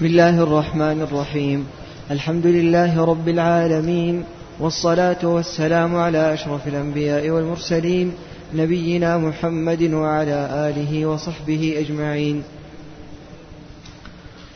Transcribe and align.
بسم 0.00 0.06
الله 0.06 0.42
الرحمن 0.42 1.02
الرحيم. 1.02 1.66
الحمد 2.10 2.46
لله 2.46 3.04
رب 3.04 3.28
العالمين 3.28 4.24
والصلاة 4.60 5.22
والسلام 5.22 5.96
على 5.96 6.34
أشرف 6.34 6.68
الأنبياء 6.68 7.30
والمرسلين 7.30 8.12
نبينا 8.54 9.18
محمد 9.18 9.82
وعلى 9.82 10.48
آله 10.68 11.06
وصحبه 11.06 11.74
أجمعين. 11.78 12.42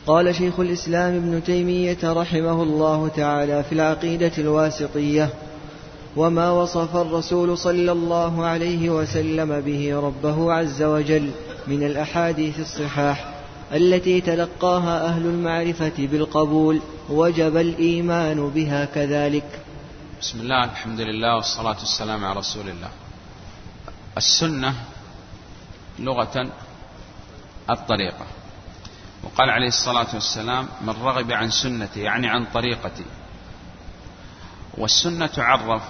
قال 0.06 0.34
شيخ 0.34 0.60
الإسلام 0.60 1.14
ابن 1.14 1.44
تيمية 1.44 1.98
رحمه 2.04 2.62
الله 2.62 3.08
تعالى 3.08 3.62
في 3.62 3.72
العقيدة 3.72 4.32
الواسطية 4.38 5.28
وما 6.16 6.50
وصف 6.50 6.96
الرسول 6.96 7.58
صلى 7.58 7.92
الله 7.92 8.44
عليه 8.44 8.90
وسلم 8.90 9.60
به 9.60 9.96
ربه 9.96 10.52
عز 10.52 10.82
وجل 10.82 11.30
من 11.66 11.82
الأحاديث 11.82 12.60
الصحاح 12.60 13.33
التي 13.72 14.20
تلقاها 14.20 15.06
أهل 15.06 15.26
المعرفة 15.26 15.92
بالقبول 15.98 16.80
وجب 17.08 17.56
الإيمان 17.56 18.50
بها 18.50 18.84
كذلك. 18.84 19.60
بسم 20.20 20.40
الله 20.40 20.64
الحمد 20.64 21.00
لله 21.00 21.34
والصلاة 21.34 21.76
والسلام 21.78 22.24
على 22.24 22.38
رسول 22.38 22.68
الله. 22.68 22.90
السنة 24.16 24.74
لغة 25.98 26.52
الطريقة. 27.70 28.26
وقال 29.22 29.50
عليه 29.50 29.68
الصلاة 29.68 30.14
والسلام 30.14 30.68
من 30.80 30.94
رغب 31.02 31.32
عن 31.32 31.50
سنتي 31.50 32.00
يعني 32.00 32.28
عن 32.28 32.44
طريقتي. 32.54 33.04
والسنة 34.78 35.26
تعرف 35.26 35.82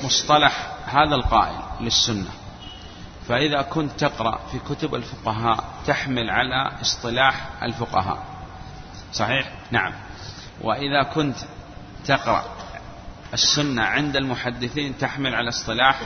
بمصطلح 0.00 0.72
هذا 0.86 1.14
القائل 1.14 1.60
للسنة. 1.80 2.30
فإذا 3.30 3.62
كنت 3.62 3.90
تقرأ 4.00 4.38
في 4.52 4.58
كتب 4.58 4.94
الفقهاء 4.94 5.64
تحمل 5.86 6.30
على 6.30 6.80
اصطلاح 6.80 7.62
الفقهاء. 7.62 8.24
صحيح؟ 9.12 9.52
نعم. 9.70 9.92
وإذا 10.60 11.02
كنت 11.02 11.36
تقرأ 12.06 12.44
السنة 13.32 13.82
عند 13.82 14.16
المحدثين 14.16 14.98
تحمل 14.98 15.34
على 15.34 15.48
اصطلاح 15.48 16.00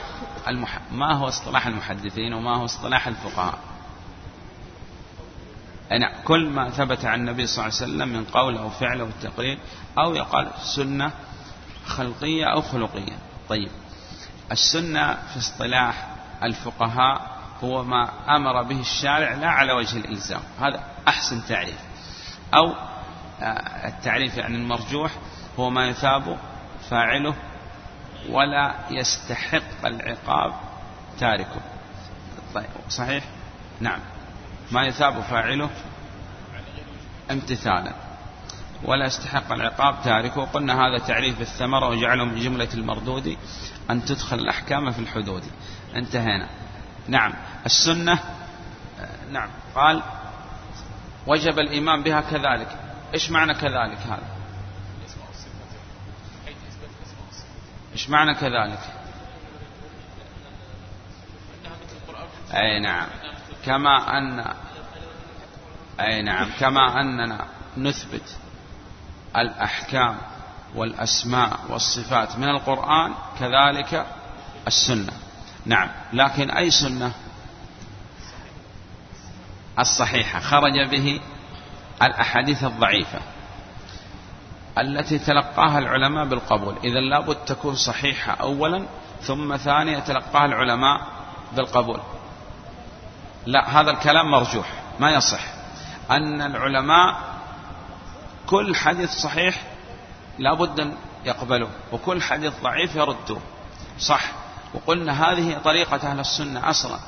المح... 0.47 0.79
ما 0.91 1.13
هو 1.13 1.27
اصطلاح 1.27 1.67
المحدثين 1.67 2.33
وما 2.33 2.57
هو 2.57 2.65
اصطلاح 2.65 3.07
الفقهاء؟ 3.07 3.59
نعم 5.99 6.23
كل 6.23 6.49
ما 6.49 6.69
ثبت 6.69 7.05
عن 7.05 7.19
النبي 7.19 7.47
صلى 7.47 7.65
الله 7.65 7.77
عليه 7.81 7.93
وسلم 7.93 8.07
من 8.07 8.25
قول 8.25 8.57
أو 8.57 8.69
فعل 8.69 8.99
أو 8.99 9.07
تقرير 9.21 9.57
أو 9.97 10.15
يقال 10.15 10.49
سنة 10.75 11.11
خلقية 11.85 12.45
أو 12.45 12.61
خلقية. 12.61 13.17
طيب. 13.49 13.69
السنة 14.51 15.13
في 15.13 15.39
اصطلاح 15.39 16.14
الفقهاء 16.45 17.35
هو 17.63 17.83
ما 17.83 18.09
أمر 18.35 18.63
به 18.63 18.79
الشارع 18.79 19.33
لا 19.33 19.49
على 19.49 19.73
وجه 19.73 19.97
الإلزام. 19.97 20.41
هذا 20.59 20.83
أحسن 21.07 21.45
تعريف. 21.45 21.79
أو 22.53 22.73
آه، 23.41 23.87
التعريف 23.87 24.37
يعني 24.37 24.55
المرجوح 24.55 25.11
هو 25.59 25.69
ما 25.69 25.87
يثاب 25.87 26.37
فاعله 26.89 27.35
ولا 28.29 28.75
يستحق 28.89 29.85
العقاب 29.85 30.53
تاركه. 31.19 31.61
طيب 32.55 32.65
صحيح؟ 32.89 33.23
نعم. 33.79 33.99
ما 34.71 34.85
يثاب 34.85 35.21
فاعله 35.21 35.69
امتثالا 37.31 37.93
ولا 38.83 39.05
يستحق 39.05 39.51
العقاب 39.51 39.95
تاركه. 40.03 40.39
وقلنا 40.39 40.73
هذا 40.73 41.05
تعريف 41.07 41.41
الثمرة 41.41 41.89
وجعله 41.89 42.23
من 42.25 42.39
جملة 42.39 42.69
المردود 42.73 43.37
أن 43.89 44.05
تدخل 44.05 44.39
الأحكام 44.39 44.91
في 44.91 44.99
الحدود. 44.99 45.43
انتهينا. 45.95 46.49
نعم. 47.07 47.33
السنة 47.65 48.19
نعم. 49.31 49.49
قال 49.75 50.01
وجب 51.27 51.59
الإيمان 51.59 52.03
بها 52.03 52.21
كذلك. 52.21 52.67
إيش 53.13 53.31
معنى 53.31 53.53
كذلك 53.53 53.97
هذا؟ 53.97 54.35
إيش 57.93 58.09
معنى 58.09 58.33
كذلك؟ 58.33 58.79
أي 62.53 62.79
نعم. 62.79 63.07
كما 63.65 64.17
أن 64.17 64.53
أي 65.99 66.21
نعم. 66.21 66.51
كما 66.59 67.01
أننا 67.01 67.45
نثبت 67.77 68.37
الأحكام 69.37 70.17
والأسماء 70.75 71.59
والصفات 71.69 72.37
من 72.37 72.49
القرآن 72.49 73.13
كذلك 73.39 74.05
السنة. 74.67 75.13
نعم. 75.65 75.89
لكن 76.13 76.51
أي 76.51 76.71
سنة؟ 76.71 77.11
الصحيحة. 79.79 80.39
خرج 80.39 80.89
به 80.91 81.21
الأحاديث 82.01 82.63
الضعيفة 82.63 83.19
التي 84.77 85.19
تلقاها 85.19 85.79
العلماء 85.79 86.25
بالقبول. 86.25 86.75
إذا 86.83 86.99
لابد 86.99 87.35
تكون 87.35 87.75
صحيحة 87.75 88.33
أولا 88.33 88.85
ثم 89.21 89.57
ثانيا 89.57 89.99
تلقاها 89.99 90.45
العلماء 90.45 91.01
بالقبول. 91.55 91.99
لا 93.45 93.81
هذا 93.81 93.91
الكلام 93.91 94.31
مرجوح 94.31 94.73
ما 94.99 95.11
يصح. 95.11 95.41
أن 96.11 96.41
العلماء 96.41 97.17
كل 98.47 98.75
حديث 98.75 99.09
صحيح 99.09 99.61
لابد 100.39 100.79
أن 100.79 100.93
يقبلوه 101.25 101.69
وكل 101.91 102.21
حديث 102.21 102.53
ضعيف 102.63 102.95
يردوه. 102.95 103.41
صح. 103.99 104.44
وقلنا 104.75 105.31
هذه 105.31 105.57
طريقة 105.57 106.11
أهل 106.11 106.19
السنة 106.19 106.69
أصلا. 106.69 106.99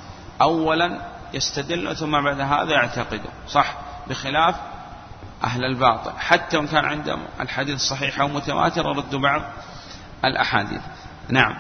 أولا 0.42 1.02
يستدل 1.34 1.96
ثم 1.96 2.12
بعد 2.12 2.40
هذا 2.40 2.72
يعتقدوا 2.72 3.32
صح؟ 3.48 3.76
بخلاف 4.10 4.56
أهل 5.44 5.64
الباطل. 5.64 6.12
حتى 6.18 6.58
وإن 6.58 6.68
كان 6.68 6.86
عندهم 6.86 7.20
الحديث 7.40 7.80
صحيح 7.80 8.22
أو 8.22 8.28
متواتر 8.28 8.86
ردوا 8.86 9.20
بعض 9.20 9.42
الأحاديث. 10.26 10.82
نعم. 11.30 11.54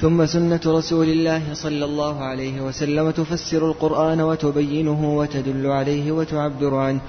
ثم 0.00 0.26
سنة 0.26 0.60
رسول 0.66 1.08
الله 1.08 1.54
صلى 1.54 1.84
الله 1.84 2.24
عليه 2.24 2.60
وسلم 2.60 3.10
تفسر 3.10 3.66
القرآن 3.66 4.20
وتبينه 4.20 5.04
وتدل 5.04 5.66
عليه 5.66 6.12
وتعبر 6.12 6.76
عنه. 6.76 7.00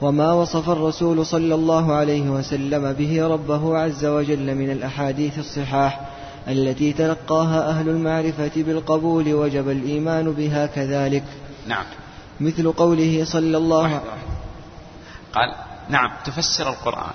وما 0.00 0.32
وصف 0.32 0.70
الرسول 0.70 1.26
صلى 1.26 1.54
الله 1.54 1.94
عليه 1.94 2.30
وسلم 2.30 2.92
به 2.92 3.26
ربه 3.26 3.78
عز 3.78 4.04
وجل 4.04 4.54
من 4.54 4.70
الأحاديث 4.70 5.38
الصحاح. 5.38 6.00
التي 6.52 6.92
تلقاها 6.92 7.70
أهل 7.70 7.88
المعرفة 7.88 8.52
بالقبول 8.56 9.34
وجب 9.34 9.68
الإيمان 9.68 10.32
بها 10.32 10.66
كذلك. 10.66 11.24
نعم. 11.66 11.84
مثل 12.40 12.72
قوله 12.72 13.24
صلى 13.24 13.56
الله 13.56 13.84
عليه 13.84 13.96
وسلم 13.96 14.40
قال 15.34 15.54
نعم 15.88 16.10
تفسر 16.24 16.68
القرآن. 16.68 17.12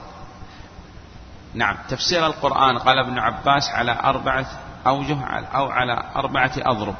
نعم 1.54 1.78
تفسير 1.90 2.28
القرآن 2.28 2.78
قال 2.78 3.00
ابن 3.00 3.20
عباس 3.20 3.70
على 3.70 4.00
أربعة 4.04 4.46
أوجه 4.88 5.18
أو 5.56 5.66
على 5.66 6.04
أربعة 6.16 6.52
أضرب. 6.58 6.96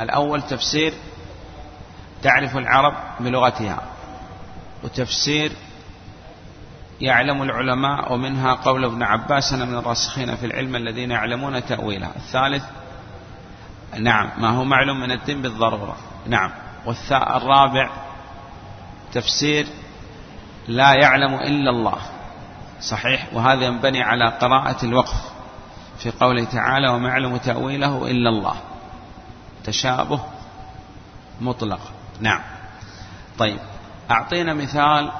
الأول 0.00 0.42
تفسير 0.42 0.94
تعرف 2.22 2.56
العرب 2.56 2.94
بلغتها 3.20 3.82
وتفسير 4.84 5.52
يعلم 7.00 7.42
العلماء 7.42 8.12
ومنها 8.12 8.54
قول 8.54 8.84
ابن 8.84 9.02
عباس 9.02 9.52
أنا 9.52 9.64
من 9.64 9.74
الراسخين 9.74 10.36
في 10.36 10.46
العلم 10.46 10.76
الذين 10.76 11.10
يعلمون 11.10 11.66
تأويلها 11.66 12.12
الثالث 12.16 12.64
نعم 13.98 14.30
ما 14.38 14.50
هو 14.50 14.64
معلوم 14.64 15.00
من 15.00 15.10
الدين 15.10 15.42
بالضرورة. 15.42 15.96
نعم. 16.26 16.50
والرابع 16.86 17.90
تفسير 19.12 19.66
لا 20.68 20.94
يعلم 20.94 21.34
إلا 21.34 21.70
الله. 21.70 21.98
صحيح. 22.80 23.26
وهذا 23.32 23.64
ينبني 23.64 24.02
على 24.02 24.28
قراءة 24.28 24.84
الوقف 24.84 25.32
في 25.98 26.10
قوله 26.10 26.44
تعالى 26.44 26.88
وما 26.88 27.08
يعلم 27.08 27.36
تأويله 27.36 28.10
إلا 28.10 28.30
الله. 28.30 28.56
تشابه 29.64 30.20
مطلق. 31.40 31.80
نعم. 32.20 32.40
طيب. 33.38 33.58
أعطينا 34.10 34.54
مثال 34.54 35.12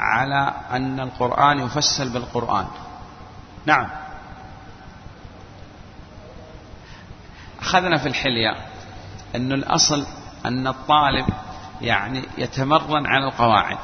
على 0.00 0.54
أن 0.70 1.00
القرآن 1.00 1.58
يفسر 1.58 2.08
بالقرآن. 2.08 2.66
نعم. 3.66 3.88
أخذنا 7.60 7.98
في 7.98 8.08
الحلية 8.08 8.56
أن 9.36 9.52
الأصل 9.52 10.06
أن 10.46 10.66
الطالب 10.66 11.26
يعني 11.80 12.24
يتمرن 12.38 13.06
على 13.06 13.24
القواعد 13.24 13.78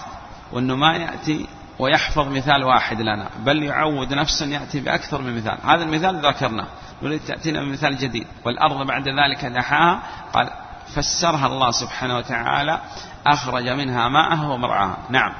وأنه 0.52 0.76
ما 0.76 0.96
يأتي 0.96 1.46
ويحفظ 1.78 2.28
مثال 2.28 2.64
واحد 2.64 3.00
لنا 3.00 3.28
بل 3.38 3.62
يعود 3.62 4.14
نفسا 4.14 4.44
يأتي 4.44 4.80
بأكثر 4.80 5.22
من 5.22 5.36
مثال. 5.36 5.58
هذا 5.64 5.84
المثال 5.84 6.26
ذكرناه 6.26 6.66
نريد 7.02 7.20
تأتينا 7.20 7.60
بمثال 7.60 7.96
جديد. 7.96 8.26
والأرض 8.44 8.86
بعد 8.86 9.08
ذلك 9.08 9.44
دحاها 9.44 10.02
قال 10.32 10.50
فسرها 10.94 11.46
الله 11.46 11.70
سبحانه 11.70 12.16
وتعالى 12.16 12.80
أخرج 13.26 13.68
منها 13.68 14.08
ماءها 14.08 14.48
ومرعاها. 14.48 14.98
نعم. 15.08 15.32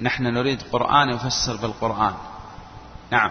نحن 0.00 0.22
نريد 0.22 0.62
قرآن 0.72 1.08
يفسر 1.08 1.56
بالقرآن. 1.56 2.14
نعم. 3.10 3.30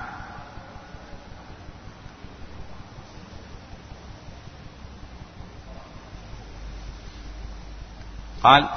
قال 8.44 8.70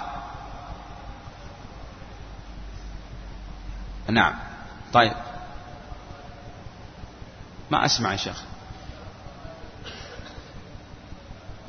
نعم. 4.09 4.35
طيب. 4.93 5.13
ما 7.71 7.85
أسمع 7.85 8.13
يا 8.13 8.17
شيخ. 8.17 8.43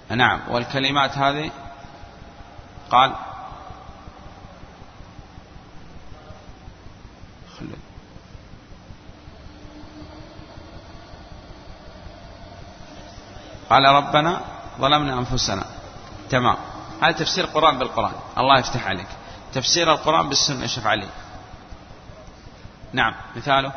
نعم. 0.10 0.42
والكلمات 0.50 1.18
هذه؟ 1.18 1.52
قال 2.90 3.16
قال 13.69 13.86
ربنا 13.86 14.42
ظلمنا 14.80 15.14
أنفسنا. 15.19 15.66
تمام. 16.30 16.58
هذا 17.02 17.12
تفسير 17.12 17.44
القرآن 17.44 17.80
بالقرآن. 17.80 18.14
الله 18.38 18.60
يفتح 18.60 18.88
عليك. 18.88 19.08
تفسير 19.54 19.92
القرآن 19.92 20.30
بالسنة 20.30 20.68
شوف 20.68 20.88
علي 20.88 21.08
نعم. 22.94 23.16
مثاله؟ 23.36 23.74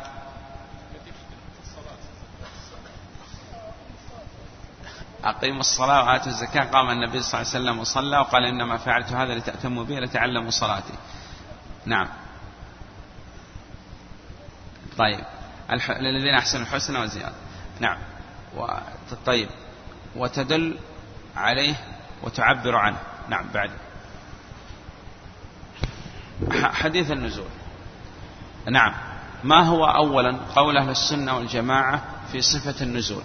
أقيموا 5.24 5.60
الصلاة 5.60 6.04
وآتوا 6.04 6.26
الزكاة. 6.26 6.64
قام 6.64 6.90
النبي 6.90 7.20
صلى 7.20 7.40
الله 7.40 7.50
عليه 7.52 7.64
وسلم 7.64 7.78
وصلى 7.78 8.18
وقال 8.18 8.44
إنما 8.44 8.76
فعلت 8.76 9.12
هذا 9.12 9.34
لتأتموا 9.34 9.84
به 9.84 10.00
لتعلموا 10.00 10.50
صلاتي. 10.50 10.94
نعم. 11.86 12.08
طيب. 14.98 15.24
للذين 15.88 16.34
أحسنوا 16.34 16.62
الحسنى 16.62 16.98
وزيادة. 16.98 17.34
نعم. 17.80 17.98
طيب. 19.26 19.48
وتدل 20.16 20.76
عليه 21.36 21.74
وتعبر 22.22 22.76
عنه. 22.76 22.98
نعم 23.28 23.44
بعد. 23.54 23.70
حديث 26.52 27.10
النزول. 27.10 27.48
نعم. 28.70 28.94
ما 29.44 29.62
هو 29.62 29.84
أولا 29.84 30.36
قول 30.56 30.76
أهل 30.76 30.90
السنة 30.90 31.36
والجماعة 31.36 32.02
في 32.32 32.40
صفة 32.40 32.82
النزول؟ 32.82 33.22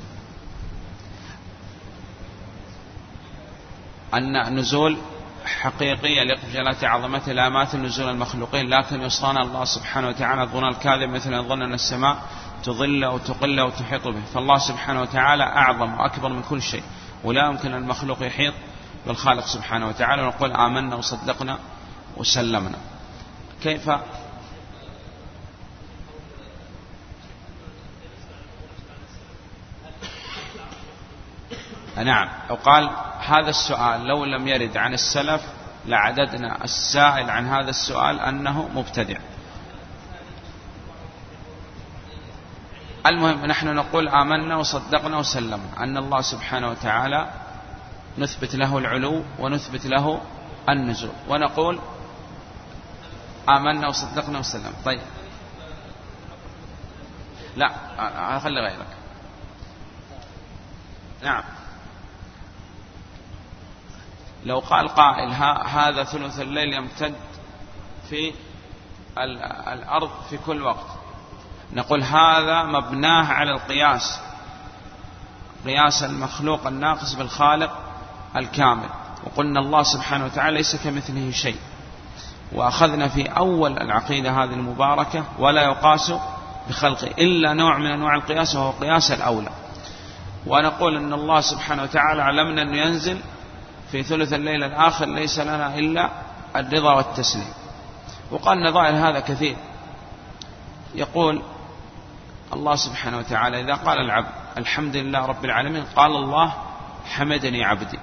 أن 4.14 4.56
نزول 4.56 4.98
حقيقية 5.46 6.24
لجلالة 6.24 6.88
عظمته 6.88 7.32
لا 7.32 7.50
ماثل 7.50 7.82
نزول 7.82 8.10
المخلوقين 8.10 8.70
لكن 8.70 9.02
يصان 9.02 9.38
الله 9.38 9.66
سبحانه 9.66 10.08
وتعالى 10.08 10.42
الظن 10.44 10.68
الكاذب 10.68 11.10
مثل 11.10 11.34
أن 11.34 11.48
ظن 11.48 11.62
أن 11.62 11.74
السماء. 11.74 12.24
تظل 12.66 13.06
وتقل 13.06 13.62
وتحيط 13.62 14.08
به. 14.08 14.22
فالله 14.34 14.58
سبحانه 14.58 15.02
وتعالى 15.02 15.44
أعظم 15.44 15.94
وأكبر 15.94 16.30
من 16.30 16.44
كل 16.50 16.62
شيء. 16.62 16.84
ولا 17.24 17.46
يمكن 17.46 17.74
المخلوق 17.74 18.24
يحيط 18.24 18.54
بالخالق 19.08 19.46
سبحانه 19.46 19.88
وتعالى. 19.88 20.22
ونقول 20.22 20.52
آمنا 20.52 20.96
وصدقنا 20.96 21.60
وسلمنا. 22.18 22.78
كيف؟ 23.64 23.90
نعم. 31.98 32.30
وقال 32.50 32.90
هذا 33.20 33.50
السؤال 33.50 34.08
لو 34.08 34.26
لم 34.26 34.48
يرد 34.48 34.78
عن 34.78 34.94
السلف 34.94 35.42
لعددنا 35.86 36.64
السائل 36.64 37.30
عن 37.30 37.48
هذا 37.48 37.70
السؤال 37.70 38.20
أنه 38.20 38.70
مبتدع. 38.76 39.18
المهم 43.06 43.46
نحن 43.46 43.76
نقول 43.76 44.10
آمنا 44.10 44.58
وصدقنا 44.58 45.18
وسلمنا 45.18 45.84
أن 45.84 45.98
الله 45.98 46.22
سبحانه 46.22 46.70
وتعالى 46.70 47.30
نثبت 48.18 48.56
له 48.56 48.78
العلو 48.78 49.24
ونثبت 49.40 49.86
له 49.86 50.22
النزول. 50.70 51.12
ونقول 51.30 51.80
آمنا 53.50 53.88
وصدقنا 53.88 54.40
وسلمنا. 54.40 54.74
طيب. 54.86 55.02
لا 57.56 57.70
خلي 58.40 58.60
غيرك. 58.62 58.88
نعم. 61.24 61.44
لو 64.46 64.60
قال 64.60 64.88
قائل 64.88 65.30
هذا 65.68 66.04
ثلث 66.04 66.40
الليل 66.40 66.74
يمتد 66.74 67.16
في 68.10 68.34
الأرض 69.74 70.12
في 70.30 70.38
كل 70.38 70.62
وقت. 70.62 70.95
نقول 71.76 72.04
هذا 72.04 72.64
مبناه 72.64 73.26
على 73.26 73.52
القياس 73.52 74.20
قياس 75.66 76.04
المخلوق 76.04 76.68
الناقص 76.68 77.14
بالخالق 77.14 77.72
الكامل 78.36 78.90
وقلنا 79.24 79.60
الله 79.60 79.84
سبحانه 79.84 80.26
وتعالى 80.26 80.58
ليس 80.58 80.76
كمثله 80.76 81.32
شيء. 81.32 81.58
وأخذنا 82.52 83.08
في 83.08 83.28
أول 83.28 83.78
العقيدة 83.78 84.32
هذه 84.32 84.54
المباركة 84.54 85.24
ولا 85.40 85.62
يقاس 85.62 86.14
بخلقه 86.70 87.08
إلا 87.08 87.54
نوع 87.54 87.78
من 87.78 87.86
أنواع 87.92 88.16
القياس 88.16 88.56
وهو 88.56 88.72
قياس 88.72 89.12
الأولى. 89.12 89.50
ونقول 90.48 90.98
أن 90.98 91.14
الله 91.14 91.42
سبحانه 91.42 91.84
وتعالى 91.84 92.22
علمنا 92.22 92.62
أنه 92.62 92.78
ينزل 92.78 93.20
في 93.92 94.04
ثلث 94.04 94.34
الليل 94.34 94.64
الآخر 94.64 95.06
ليس 95.06 95.40
لنا 95.40 95.80
إلا 95.80 96.10
الرضا 96.56 96.94
والتسليم. 96.94 97.54
وقال 98.32 98.64
نظائر 98.64 99.10
هذا 99.10 99.20
كثير. 99.20 99.58
يقول 100.96 101.42
الله 102.54 102.76
سبحانه 102.76 103.18
وتعالى 103.18 103.62
إذا 103.62 103.74
قال 103.74 103.98
العبد 104.00 104.32
الحمد 104.58 104.96
لله 104.96 105.26
رب 105.26 105.46
العالمين 105.46 105.84
قال 105.96 106.12
الله 106.12 106.54
حمدني 107.06 107.64
عبدي. 107.64 108.00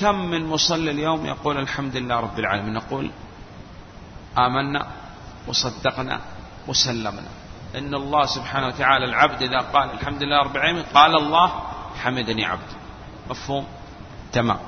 كم 0.00 0.14
من 0.14 0.46
مصلي 0.46 0.90
اليوم 0.90 1.26
يقول 1.26 1.58
الحمد 1.58 1.96
لله 1.96 2.20
رب 2.20 2.38
العالمين 2.38 2.72
نقول 2.72 3.10
آمنا 4.38 4.86
وصدقنا 5.46 6.20
وسلمنا. 6.68 7.28
إن 7.74 7.94
الله 7.94 8.26
سبحانه 8.26 8.66
وتعالى 8.66 9.04
العبد 9.04 9.42
إذا 9.42 9.58
قال 9.58 9.90
الحمد 9.90 10.22
لله 10.22 10.42
رب 10.42 10.56
العالمين 10.56 10.82
قال 10.82 11.16
الله 11.16 11.62
حمدني 12.02 12.44
عبدي. 12.44 12.76
مفهوم؟ 13.30 13.66
تمام. 14.32 14.58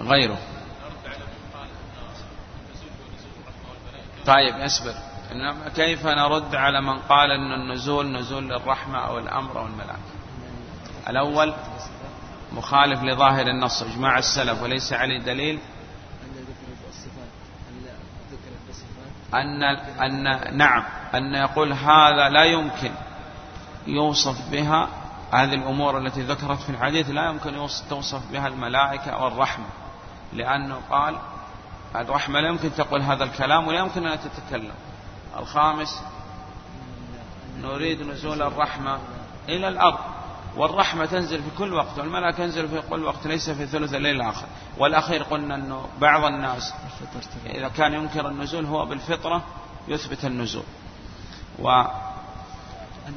غيره. 0.00 0.38
طيب 4.26 4.54
اصبر 4.54 4.94
كيف 5.76 6.06
نرد 6.06 6.54
على 6.54 6.80
من 6.80 6.98
قال 6.98 7.30
أن 7.30 7.52
النزول 7.52 8.12
نزول 8.12 8.48
للرحمة 8.48 8.98
أو 8.98 9.18
الأمر 9.18 9.58
أو 9.58 9.66
الملائكة؟ 9.66 10.18
الأول 11.08 11.54
مخالف 12.52 13.02
لظاهر 13.02 13.46
النص 13.46 13.82
إجماع 13.82 14.18
السلف 14.18 14.62
وليس 14.62 14.92
عليه 14.92 15.18
دليل. 15.18 15.58
أن 19.34 19.62
أن 20.02 20.56
نعم 20.56 20.84
أن 21.14 21.34
يقول 21.34 21.72
هذا 21.72 22.28
لا 22.28 22.44
يمكن 22.44 22.90
يوصف 23.86 24.50
بها 24.50 24.88
هذه 25.32 25.54
الأمور 25.54 25.98
التي 25.98 26.22
ذكرت 26.22 26.58
في 26.58 26.70
الحديث 26.70 27.10
لا 27.10 27.28
يمكن 27.28 27.68
توصف 27.90 28.32
بها 28.32 28.48
الملائكة 28.48 29.10
أو 29.10 29.28
الرحمة 29.28 29.66
لأنه 30.32 30.80
قال 30.90 31.16
الرحمة 31.96 32.40
لا 32.40 32.48
يمكن 32.48 32.74
تقول 32.74 33.02
هذا 33.02 33.24
الكلام 33.24 33.68
ولا 33.68 33.78
يمكن 33.78 34.06
أن 34.06 34.18
تتكلم. 34.20 34.74
الخامس 35.38 36.02
نريد 37.62 38.02
نزول 38.02 38.42
الرحمة 38.42 38.98
إلى 39.48 39.68
الأرض 39.68 39.98
والرحمة 40.56 41.06
تنزل 41.06 41.42
في 41.42 41.50
كل 41.58 41.74
وقت 41.74 41.98
والملائكة 41.98 42.38
تنزل 42.38 42.68
في 42.68 42.82
كل 42.90 43.04
وقت 43.04 43.26
ليس 43.26 43.50
في 43.50 43.66
ثلث 43.66 43.94
الليل 43.94 44.16
الآخر. 44.16 44.46
والأخير 44.78 45.22
قلنا 45.22 45.54
أنه 45.54 45.86
بعض 46.00 46.24
الناس 46.24 46.74
إذا 47.46 47.68
كان 47.68 47.94
ينكر 47.94 48.28
النزول 48.28 48.64
هو 48.64 48.86
بالفطرة 48.86 49.42
يثبت 49.88 50.24
النزول. 50.24 50.62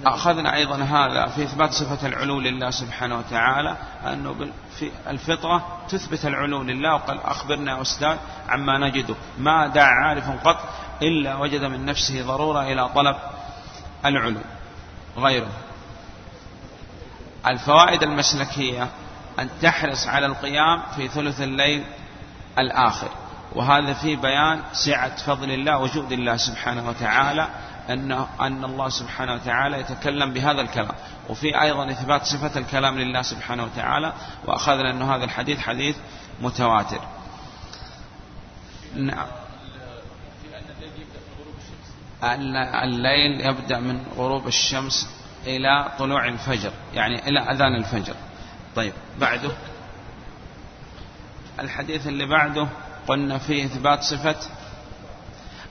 وأخذنا 0.02 0.56
أيضا 0.56 0.76
هذا 0.76 1.28
في 1.28 1.44
إثبات 1.44 1.74
صفة 1.74 2.08
العلو 2.08 2.40
لله 2.40 2.70
سبحانه 2.70 3.18
وتعالى 3.18 3.78
أنه 4.06 4.52
في 4.80 4.92
الفطرة 5.08 5.78
تثبت 5.90 6.26
العلو 6.26 6.64
لله 6.64 6.96
وقال 6.96 7.22
أخبرنا 7.22 7.78
يا 7.78 7.82
أستاذ 7.82 8.18
عما 8.50 8.78
نجده 8.78 9.16
ما 9.38 9.68
دعا 9.68 9.86
عارف 9.86 10.48
قط 10.48 10.58
إلا 11.02 11.36
وجد 11.36 11.64
من 11.64 11.86
نفسه 11.86 12.24
ضرورة 12.24 12.62
إلى 12.62 12.90
طلب 12.90 13.16
العلو 14.06 14.42
غيره. 15.18 15.52
الفوائد 17.48 18.04
المسلكية 18.04 18.88
أن 19.40 19.50
تحرص 19.62 20.08
على 20.08 20.26
القيام 20.26 20.82
في 20.96 21.08
ثلث 21.08 21.42
الليل 21.42 21.84
الآخر. 22.60 23.10
وهذا 23.56 23.94
في 23.94 24.16
بيان 24.16 24.62
سعة 24.74 25.16
فضل 25.16 25.52
الله 25.52 25.78
وجود 25.78 26.12
الله 26.12 26.38
سبحانه 26.38 26.90
وتعالى 26.90 27.48
أن 27.90 28.12
أن 28.42 28.64
الله 28.64 28.90
سبحانه 28.90 29.34
وتعالى 29.34 29.80
يتكلم 29.80 30.34
بهذا 30.34 30.62
الكلام. 30.62 30.96
وفي 31.30 31.62
أيضا 31.62 31.92
إثبات 31.92 32.26
صفة 32.26 32.60
الكلام 32.60 32.98
لله 32.98 33.22
سبحانه 33.22 33.64
وتعالى 33.64 34.14
وأخذنا 34.46 34.92
أن 34.92 35.02
هذا 35.02 35.24
الحديث 35.24 35.60
حديث 35.60 35.96
متواتر. 36.42 37.02
نعم. 38.96 39.28
الليل 42.24 43.42
يبدأ 43.42 43.80
من 43.80 44.04
غروب 44.18 44.48
الشمس 44.48 45.10
إلى 45.46 45.92
طلوع 46.00 46.28
الفجر 46.28 46.72
يعني 46.94 47.28
إلى 47.30 47.40
أذان 47.40 47.76
الفجر. 47.76 48.16
طيب 48.76 48.94
بعده. 49.20 49.52
الحديث 51.60 52.08
اللي 52.08 52.26
بعده 52.26 52.68
قلنا 53.08 53.38
فيه 53.38 53.66
إثبات 53.66 54.04
صفة 54.04 54.36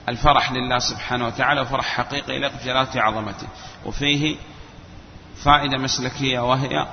الفرح 0.09 0.51
لله 0.51 0.79
سبحانه 0.79 1.27
وتعالى 1.27 1.61
وفرح 1.61 1.85
حقيقي 1.85 2.35
يليق 2.35 2.51
بجلاله 2.61 3.01
عظمته. 3.01 3.47
وفيه 3.85 4.35
فائدة 5.43 5.77
مسلكية 5.77 6.39
وهي 6.39 6.87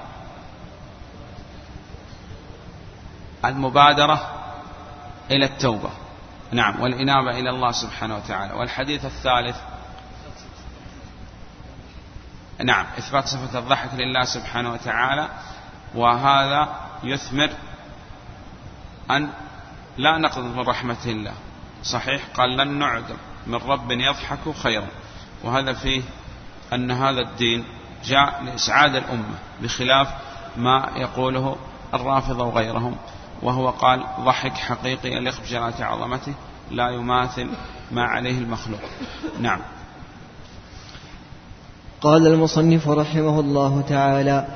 المبادرة 3.45 4.31
إلى 5.31 5.45
التوبة. 5.45 5.91
نعم 6.53 6.81
والإنابة 6.81 7.31
إلى 7.31 7.51
الله 7.51 7.73
سبحانه 7.73 8.17
وتعالى. 8.17 8.53
والحديث 8.55 9.05
الثالث. 9.05 9.57
نعم 12.65 12.87
إثبات 12.99 13.29
صفة 13.29 13.59
الضحك 13.59 13.91
لله 13.95 14.25
سبحانه 14.25 14.73
وتعالى. 14.73 15.29
وهذا 15.95 16.69
يثمر 17.03 17.51
أن 19.11 19.31
لا 19.97 20.19
نقض 20.19 20.43
من 20.43 20.61
رحمة 20.61 21.05
الله. 21.07 21.35
صحيح 21.83 22.23
قال 22.35 22.57
لن 22.57 22.79
نعذر 22.79 23.17
من 23.47 23.55
رب 23.55 23.91
يضحك 23.91 24.57
خيرا. 24.63 24.89
وهذا 25.45 25.73
فيه 25.73 26.03
أن 26.73 26.91
هذا 26.91 27.21
الدين 27.21 27.65
جاء 28.05 28.43
لإسعاد 28.43 28.95
الأمة 28.95 29.39
بخلاف 29.61 30.09
ما 30.57 30.91
يقوله 30.97 31.57
الرافضة 31.95 32.45
وغيرهم. 32.45 32.97
وهو 33.43 33.69
قال 33.71 34.05
ضحك 34.25 34.53
حقيقي 34.53 35.11
بجلالة 35.21 35.85
عظمته 35.85 36.33
لا 36.71 36.91
يماثل 36.91 37.49
ما 37.93 38.03
عليه 38.03 38.39
المخلوق. 38.39 38.81
نعم. 39.41 39.61
قال 42.01 42.27
المصنف 42.27 42.89
رحمه 42.89 43.41
الله 43.41 43.83
تعالى 43.89 44.47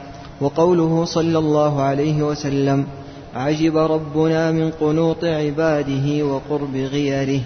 وقوله 0.41 1.05
صلى 1.05 1.39
الله 1.39 1.83
عليه 1.83 2.23
وسلم 2.23 2.87
عجب 3.35 3.77
ربنا 3.77 4.51
من 4.51 4.71
قنوط 4.71 5.25
عباده 5.25 6.25
وقرب 6.25 6.77
غيره 6.77 7.41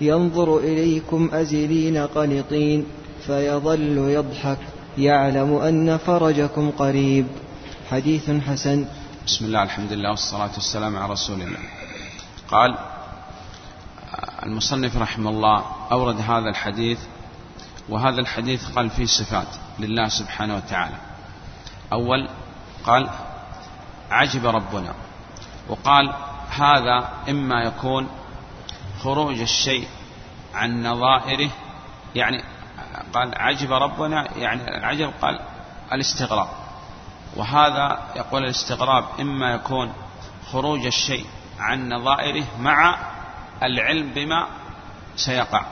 ينظر 0.00 0.58
إليكم 0.58 1.30
أزلين 1.32 1.96
قنطين 1.96 2.84
فيظل 3.26 3.98
يضحك 3.98 4.58
يعلم 4.98 5.54
أن 5.54 5.96
فرجكم 5.96 6.70
قريب. 6.70 7.26
حديث 7.90 8.30
حسن. 8.30 8.84
بسم 9.26 9.44
الله 9.44 9.62
الحمد 9.62 9.92
لله 9.92 10.10
والصلاة 10.10 10.50
والسلام 10.54 10.96
على 10.96 11.12
رسول 11.12 11.42
الله. 11.42 11.58
قال 12.48 12.78
المصنف 14.42 14.96
رحمه 14.96 15.30
الله 15.30 15.64
أورد 15.92 16.20
هذا 16.20 16.50
الحديث 16.50 16.98
وهذا 17.88 18.20
الحديث 18.20 18.70
قال 18.70 18.90
فيه 18.90 19.06
صفات 19.06 19.46
لله 19.78 20.08
سبحانه 20.08 20.56
وتعالى. 20.56 20.96
أول 21.92 22.28
قال 22.84 23.10
عجب 24.10 24.46
ربنا 24.46 24.94
وقال 25.68 26.14
هذا 26.50 27.10
إما 27.28 27.62
يكون 27.62 28.08
خروج 29.02 29.40
الشيء 29.40 29.88
عن 30.54 30.86
نظائره 30.86 31.50
يعني 32.14 32.44
قال 33.14 33.34
عجب 33.34 33.72
ربنا 33.72 34.38
يعني 34.38 34.78
العجب 34.78 35.12
قال 35.22 35.40
الاستغراب 35.92 36.63
وهذا 37.36 37.98
يقول 38.16 38.44
الاستغراب 38.44 39.04
إما 39.20 39.54
يكون 39.54 39.92
خروج 40.52 40.86
الشيء 40.86 41.26
عن 41.58 41.88
نظائره 41.88 42.44
مع 42.60 42.96
العلم 43.62 44.10
بما 44.10 44.46
سيقع. 45.16 45.64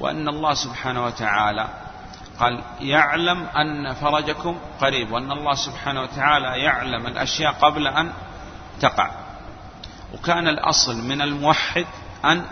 وأن 0.00 0.28
الله 0.28 0.54
سبحانه 0.54 1.04
وتعالى 1.04 1.68
قال 2.38 2.62
يعلم 2.80 3.46
أن 3.56 3.94
فرجكم 3.94 4.58
قريب 4.80 5.12
وأن 5.12 5.32
الله 5.32 5.54
سبحانه 5.54 6.02
وتعالى 6.02 6.62
يعلم 6.62 7.06
الأشياء 7.06 7.52
قبل 7.52 7.86
أن 7.86 8.12
تقع. 8.80 9.10
وكان 10.14 10.48
الأصل 10.48 10.96
من 10.96 11.22
الموحد 11.22 11.86
أن 12.24 12.44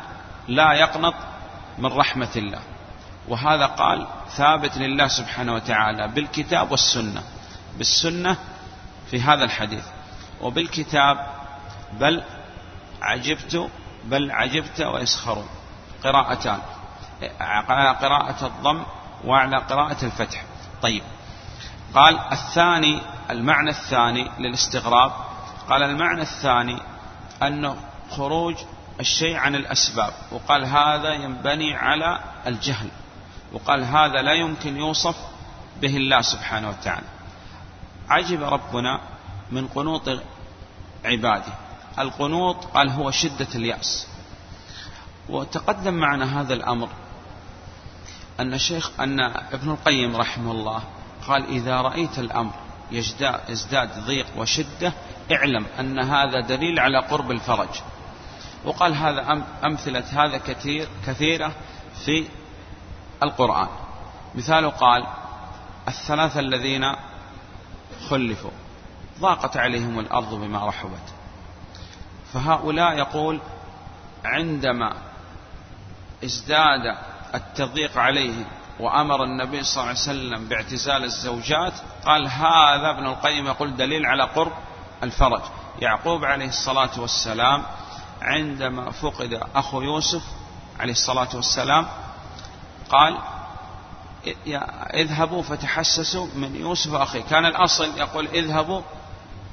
لا 0.48 0.72
يقنط 0.72 1.14
من 1.78 1.92
رحمة 1.92 2.30
الله. 2.36 2.60
وهذا 3.28 3.66
قال 3.66 4.06
ثابت 4.28 4.76
لله 4.76 5.08
سبحانه 5.08 5.54
وتعالى 5.54 6.08
بالكتاب 6.08 6.70
والسنة. 6.70 7.22
بالسنة 7.78 8.37
في 9.11 9.21
هذا 9.21 9.45
الحديث. 9.45 9.85
وبالكتاب 10.40 11.26
بل 11.92 12.23
عجبت 13.02 13.71
بل 14.04 14.30
عجبت 14.30 14.80
ويسخرون. 14.80 15.49
قراءتان. 16.04 16.59
على 17.40 17.90
قراءة 17.90 18.47
الضم 18.47 18.83
وعلى 19.25 19.56
قراءة 19.56 20.04
الفتح. 20.04 20.42
طيب. 20.83 21.02
قال 21.95 22.18
الثاني 22.33 23.00
المعنى 23.30 23.71
الثاني 23.71 24.30
للاستغراب. 24.38 25.12
قال 25.68 25.83
المعنى 25.83 26.23
الثاني 26.23 26.78
أنه 27.42 27.76
خروج 28.11 28.56
الشيء 29.00 29.37
عن 29.37 29.54
الأسباب. 29.54 30.12
وقال 30.33 30.64
هذا 30.66 31.12
ينبني 31.12 31.75
على 31.75 32.21
الجهل. 32.47 32.88
وقال 33.52 33.85
هذا 33.85 34.23
لا 34.23 34.33
يمكن 34.33 34.76
يوصف 34.76 35.16
به 35.80 35.97
الله 35.97 36.21
سبحانه 36.21 36.68
وتعالى. 36.68 37.06
عجب 38.08 38.42
ربنا 38.42 39.00
من 39.50 39.68
قنوط 39.68 40.08
عباده. 41.04 41.52
القنوط 41.98 42.64
قال 42.64 42.90
هو 42.90 43.10
شدة 43.10 43.48
اليأس. 43.54 44.08
وتقدم 45.28 45.94
معنا 45.94 46.40
هذا 46.40 46.54
الأمر 46.54 46.88
أن 48.40 48.54
الشيخ 48.54 49.00
أن 49.00 49.20
ابن 49.52 49.70
القيم 49.70 50.16
رحمه 50.16 50.50
الله 50.50 50.82
قال 51.28 51.44
إذا 51.44 51.80
رأيت 51.80 52.18
الأمر 52.18 52.52
يزداد 53.48 54.04
ضيق 54.06 54.26
وشدة 54.38 54.92
اعلم 55.32 55.66
أن 55.80 55.98
هذا 55.98 56.40
دليل 56.40 56.78
على 56.78 56.98
قرب 56.98 57.30
الفرج. 57.30 57.68
وقال 58.64 58.94
هذا 58.94 59.44
أمثلة 59.64 60.04
هذا 60.25 60.38
كثير 60.38 60.88
كثيرة 61.06 61.52
في 62.04 62.28
القرآن. 63.22 63.68
مثال 64.34 64.70
قال 64.70 65.06
الثلاثة 65.88 66.40
الذين 66.40 66.84
خلفوا 68.10 68.50
ضاقت 69.20 69.56
عليهم 69.56 69.98
الأرض 69.98 70.34
بما 70.34 70.66
رحبت. 70.68 71.14
فهؤلاء 72.32 72.98
يقول 72.98 73.40
عندما 74.24 74.96
ازداد 76.24 76.96
التضييق 77.34 77.98
عليهم 77.98 78.44
وأمر 78.80 79.24
النبي 79.24 79.62
صلى 79.62 79.72
الله 79.72 79.88
عليه 79.88 80.00
وسلم 80.00 80.48
باعتزال 80.48 81.04
الزوجات 81.04 81.72
قال 82.04 82.28
هذا 82.28 82.90
ابن 82.90 83.06
القيم 83.06 83.46
يقول 83.46 83.76
دليل 83.76 84.06
على 84.06 84.22
قرب 84.24 84.52
الفرج. 85.02 85.42
يعقوب 85.80 86.24
عليه 86.24 86.48
الصلاة 86.48 87.00
والسلام 87.00 87.62
عندما 88.22 88.90
فقد 88.90 89.40
أخو 89.54 89.82
يوسف 89.82 90.22
عليه 90.80 90.92
الصلاة 90.92 91.28
والسلام 91.34 91.86
قال 92.88 93.18
اذهبوا 94.95 95.42
فتحسسوا 95.42 96.26
من 96.35 96.56
يوسف 96.56 96.95
أخي. 96.95 97.23
كان 97.23 97.47
الأصل 97.47 97.99
يقول 97.99 98.26
اذهبوا 98.26 98.80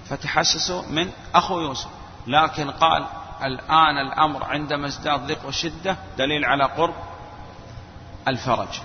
فتحسسوا 0.10 0.82
من 0.90 1.12
أخو 1.36 1.60
يوسف. 1.60 1.90
لكن 2.28 2.72
قال 2.72 3.06
الآن 3.44 3.98
الأمر 3.98 4.44
عندما 4.44 4.88
ازداد 4.88 5.28
ضيق 5.28 5.46
وشدة 5.46 5.98
دليل 6.18 6.46
على 6.46 6.64
قرب 6.64 6.94
الفرج. 8.28 8.80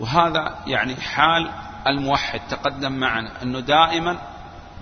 وهذا 0.00 0.58
يعني 0.66 0.96
حال 0.96 1.50
الموحد 1.86 2.40
تقدم 2.50 2.92
معنا 2.92 3.42
أنه 3.42 3.60
دائما 3.60 4.18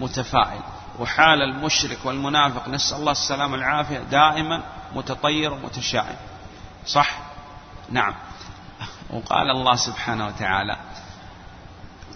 متفائل. 0.01 0.61
وحال 0.99 1.43
المشرك 1.43 1.99
والمنافق 2.05 2.69
نسأل 2.69 2.97
الله 2.97 3.13
السلامة 3.13 3.53
والعافية 3.53 3.99
دائما 3.99 4.63
متطير 4.95 5.53
ومتشائم. 5.53 6.17
صح؟ 6.87 7.19
نعم. 7.91 8.15
وقال 9.13 9.51
الله 9.51 9.77
سبحانه 9.77 10.27
وتعالى 10.27 10.77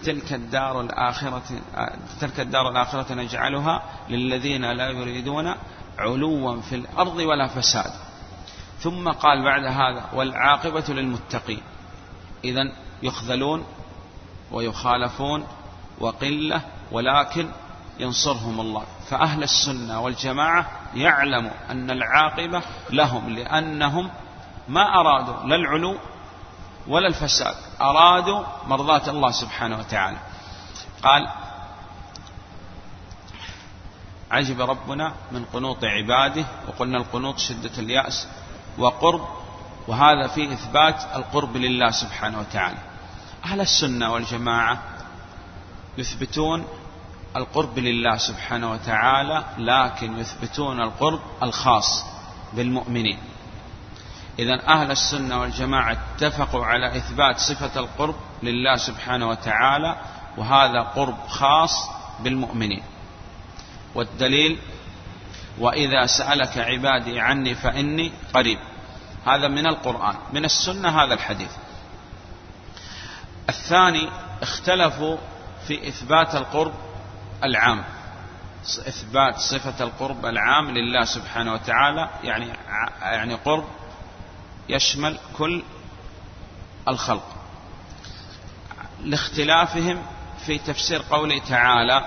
تلك 0.04 0.32
الدار 0.32 0.80
الآخرة 0.80 1.42
تلك 2.20 2.40
الدار 2.40 2.68
الآخرة 2.68 3.14
نجعلها 3.14 3.82
للذين 4.08 4.64
لا 4.64 4.90
يريدون 4.90 5.54
علوا 5.98 6.60
في 6.60 6.74
الأرض 6.74 7.16
ولا 7.16 7.46
فساد. 7.46 7.90
ثم 8.78 9.08
قال 9.08 9.44
بعد 9.44 9.64
هذا 9.64 10.04
والعاقبة 10.12 10.84
للمتقين. 10.88 11.62
إذا 12.44 12.72
يخذلون 13.02 13.64
ويخالفون 14.52 15.46
وقلة 15.98 16.60
ولكن 16.92 17.48
ينصرهم 17.98 18.60
الله. 18.60 18.84
فأهل 19.08 19.42
السنة 19.42 20.00
والجماعة 20.00 20.66
يعلموا 20.94 21.50
أن 21.70 21.90
العاقبة 21.90 22.62
لهم 22.90 23.30
لأنهم 23.30 24.10
ما 24.68 25.00
أرادوا 25.00 25.42
لا 25.44 25.56
العلو 25.56 25.96
ولا 26.88 27.08
الفساد. 27.08 27.54
أرادوا 27.80 28.42
مرضاة 28.66 29.10
الله 29.10 29.30
سبحانه 29.30 29.78
وتعالى. 29.78 30.18
قال 31.02 31.28
عجب 34.30 34.60
ربنا 34.60 35.12
من 35.32 35.44
قنوط 35.44 35.84
عباده 35.84 36.44
وقلنا 36.68 36.98
القنوط 36.98 37.38
شدة 37.38 37.78
اليأس 37.78 38.28
وقرب 38.78 39.28
وهذا 39.88 40.26
فيه 40.26 40.52
إثبات 40.52 41.04
القرب 41.16 41.56
لله 41.56 41.90
سبحانه 41.90 42.40
وتعالى. 42.40 42.78
أهل 43.44 43.60
السنة 43.60 44.12
والجماعة 44.12 44.82
يثبتون 45.98 46.64
القرب 47.36 47.78
لله 47.78 48.16
سبحانه 48.16 48.70
وتعالى 48.72 49.44
لكن 49.58 50.18
يثبتون 50.18 50.80
القرب 50.80 51.20
الخاص 51.42 52.04
بالمؤمنين. 52.52 53.18
إذا 54.38 54.68
أهل 54.68 54.90
السنة 54.90 55.40
والجماعة 55.40 55.92
اتفقوا 55.92 56.66
على 56.66 56.96
إثبات 56.96 57.38
صفة 57.38 57.80
القرب 57.80 58.14
لله 58.42 58.76
سبحانه 58.76 59.28
وتعالى 59.28 59.96
وهذا 60.36 60.80
قرب 60.80 61.16
خاص 61.28 61.90
بالمؤمنين. 62.20 62.82
والدليل 63.94 64.58
وإذا 65.58 66.06
سألك 66.06 66.58
عبادي 66.58 67.20
عني 67.20 67.54
فإني 67.54 68.12
قريب. 68.34 68.58
هذا 69.26 69.48
من 69.48 69.66
القرآن 69.66 70.14
من 70.32 70.44
السنة 70.44 71.02
هذا 71.02 71.14
الحديث. 71.14 71.50
الثاني 73.48 74.08
اختلفوا 74.42 75.16
في 75.66 75.88
إثبات 75.88 76.34
القرب 76.34 76.72
العام. 77.44 77.84
إثبات 78.88 79.36
صفة 79.36 79.84
القرب 79.84 80.26
العام 80.26 80.70
لله 80.70 81.04
سبحانه 81.04 81.52
وتعالى 81.52 82.10
يعني 82.22 82.52
يعني 83.02 83.34
قرب 83.34 83.64
يشمل 84.68 85.18
كل 85.38 85.62
الخلق. 86.88 87.36
لاختلافهم 89.00 90.02
في 90.46 90.58
تفسير 90.58 91.02
قوله 91.10 91.38
تعالى 91.38 92.04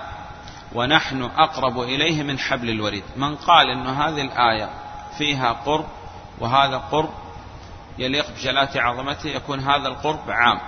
ونحن 0.75 1.21
أقرب 1.21 1.79
إليه 1.81 2.23
من 2.23 2.39
حبل 2.39 2.69
الوريد 2.69 3.03
من 3.15 3.35
قال 3.35 3.69
أن 3.69 3.87
هذه 3.87 4.21
الآية 4.21 4.69
فيها 5.17 5.51
قرب 5.51 5.85
وهذا 6.39 6.77
قرب 6.77 7.09
يليق 7.97 8.31
بجلالة 8.31 8.81
عظمته 8.81 9.29
يكون 9.29 9.59
هذا 9.59 9.87
القرب 9.87 10.31
عام. 10.31 10.59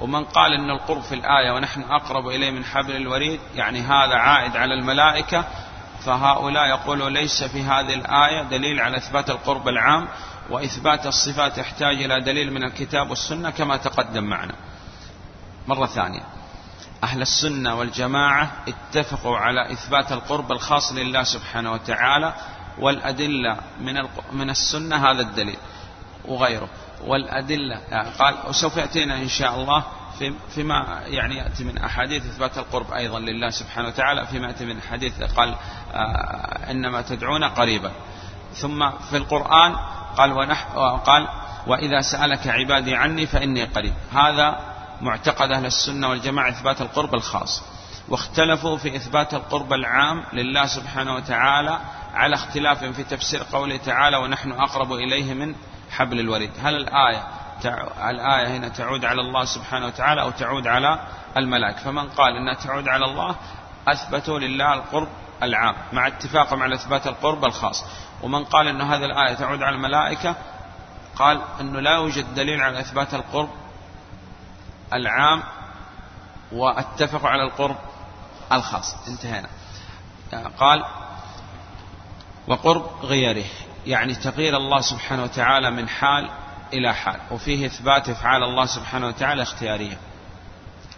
ومن 0.00 0.24
قال 0.24 0.52
أن 0.52 0.70
القرب 0.70 1.02
في 1.02 1.14
الآية 1.14 1.52
ونحن 1.52 1.82
أقرب 1.82 2.28
إليه 2.28 2.50
من 2.50 2.64
حبل 2.64 2.96
الوريد 2.96 3.40
يعني 3.54 3.80
هذا 3.80 4.14
عائد 4.14 4.56
على 4.56 4.74
الملائكة. 4.74 5.44
فهؤلاء 6.04 6.68
يقولوا 6.68 7.10
ليس 7.10 7.44
في 7.44 7.62
هذه 7.62 7.94
الآية 7.94 8.42
دليل 8.42 8.80
على 8.80 8.96
إثبات 8.96 9.30
القرب 9.30 9.68
العام. 9.68 10.08
وإثبات 10.50 11.06
الصفات 11.06 11.58
يحتاج 11.58 12.02
إلى 12.02 12.20
دليل 12.20 12.52
من 12.52 12.64
الكتاب 12.64 13.10
والسنة 13.10 13.50
كما 13.50 13.76
تقدم 13.76 14.24
معنا. 14.24 14.54
مرة 15.68 15.86
ثانية. 15.86 16.22
أهل 17.04 17.22
السنة 17.22 17.74
والجماعة 17.74 18.52
اتفقوا 18.68 19.38
على 19.38 19.72
إثبات 19.72 20.12
القرب 20.12 20.52
الخاص 20.52 20.92
لله 20.92 21.22
سبحانه 21.22 21.72
وتعالى 21.72 22.34
والأدلة 22.78 23.56
من 23.80 23.94
من 24.32 24.50
السنة 24.50 25.10
هذا 25.10 25.20
الدليل 25.22 25.56
وغيره. 26.24 26.68
والأدلة 27.06 27.80
قال 28.18 28.34
وسوف 28.48 28.76
يأتينا 28.76 29.16
إن 29.16 29.28
شاء 29.28 29.54
الله 29.54 29.84
في 30.18 30.34
فيما 30.54 31.02
يعني 31.06 31.36
يأتي 31.36 31.64
من 31.64 31.78
أحاديث 31.78 32.26
إثبات 32.26 32.58
القرب 32.58 32.92
أيضا 32.92 33.20
لله 33.20 33.50
سبحانه 33.50 33.88
وتعالى 33.88 34.26
فيما 34.26 34.46
يأتي 34.46 34.64
من 34.64 34.80
حديث 34.80 35.22
قال 35.22 35.54
آه 35.94 36.70
إنما 36.70 37.02
تدعون 37.02 37.44
قريبا. 37.44 37.92
ثم 38.54 38.90
في 38.90 39.16
القرآن 39.16 39.76
قال 40.16 40.32
ونح 40.32 40.64
قال 41.06 41.28
وإذا 41.66 42.00
سألك 42.00 42.46
عبادي 42.46 42.94
عني 42.94 43.26
فإني 43.26 43.64
قريب. 43.64 43.94
هذا 44.12 44.58
معتقد 45.00 45.50
أهل 45.50 45.66
السنة 45.66 46.08
والجماعة 46.08 46.48
إثبات 46.48 46.80
القرب 46.80 47.14
الخاص. 47.14 47.62
واختلفوا 48.08 48.76
في 48.76 48.96
إثبات 48.96 49.34
القرب 49.34 49.72
العام 49.72 50.24
لله 50.32 50.66
سبحانه 50.66 51.14
وتعالى 51.14 51.78
على 52.14 52.34
اختلاف 52.34 52.84
في 52.84 53.04
تفسير 53.04 53.42
قوله 53.52 53.76
تعالى 53.76 54.16
ونحن 54.16 54.52
أقرب 54.52 54.92
إليه 54.92 55.34
من 55.34 55.54
حبل 55.90 56.20
الوريد. 56.20 56.50
هل 56.62 56.74
الآية 56.74 57.22
الآية 58.10 58.56
هنا 58.56 58.68
تعود 58.68 59.04
على 59.04 59.20
الله 59.20 59.44
سبحانه 59.44 59.86
وتعالى 59.86 60.22
أو 60.22 60.30
تعود 60.30 60.66
على 60.66 60.98
الملائكة؟ 61.36 61.78
فمن 61.78 62.08
قال 62.08 62.36
أنها 62.36 62.54
تعود 62.54 62.88
على 62.88 63.04
الله 63.04 63.36
أثبتوا 63.88 64.38
لله 64.38 64.74
القرب 64.74 65.08
العام 65.44 65.74
مع 65.92 66.06
اتفاقهم 66.06 66.62
على 66.62 66.74
إثبات 66.74 67.06
القرب 67.06 67.44
الخاص. 67.44 67.84
ومن 68.22 68.44
قال 68.44 68.68
أن 68.68 68.80
هذه 68.80 69.04
الآية 69.04 69.34
تعود 69.34 69.62
على 69.62 69.76
الملائكة 69.76 70.36
قال 71.16 71.42
أنه 71.60 71.80
لا 71.80 71.94
يوجد 71.94 72.34
دليل 72.34 72.60
على 72.60 72.80
إثبات 72.80 73.14
القرب 73.14 73.50
العام 74.92 75.42
واتفقوا 76.52 77.28
على 77.28 77.42
القرب 77.42 77.76
الخاص. 78.52 79.08
انتهينا. 79.08 79.48
قال 80.58 80.84
وقرب 82.48 82.86
غيره 83.02 83.46
يعني 83.86 84.14
تغيير 84.14 84.56
الله 84.56 84.80
سبحانه 84.80 85.22
وتعالى 85.22 85.70
من 85.70 85.88
حال 85.88 86.30
إلى 86.72 86.94
حال 86.94 87.20
وفيه 87.30 87.66
إثبات 87.66 88.08
إفعال 88.08 88.42
الله 88.42 88.66
سبحانه 88.66 89.06
وتعالى 89.06 89.42
اختيارية. 89.42 89.98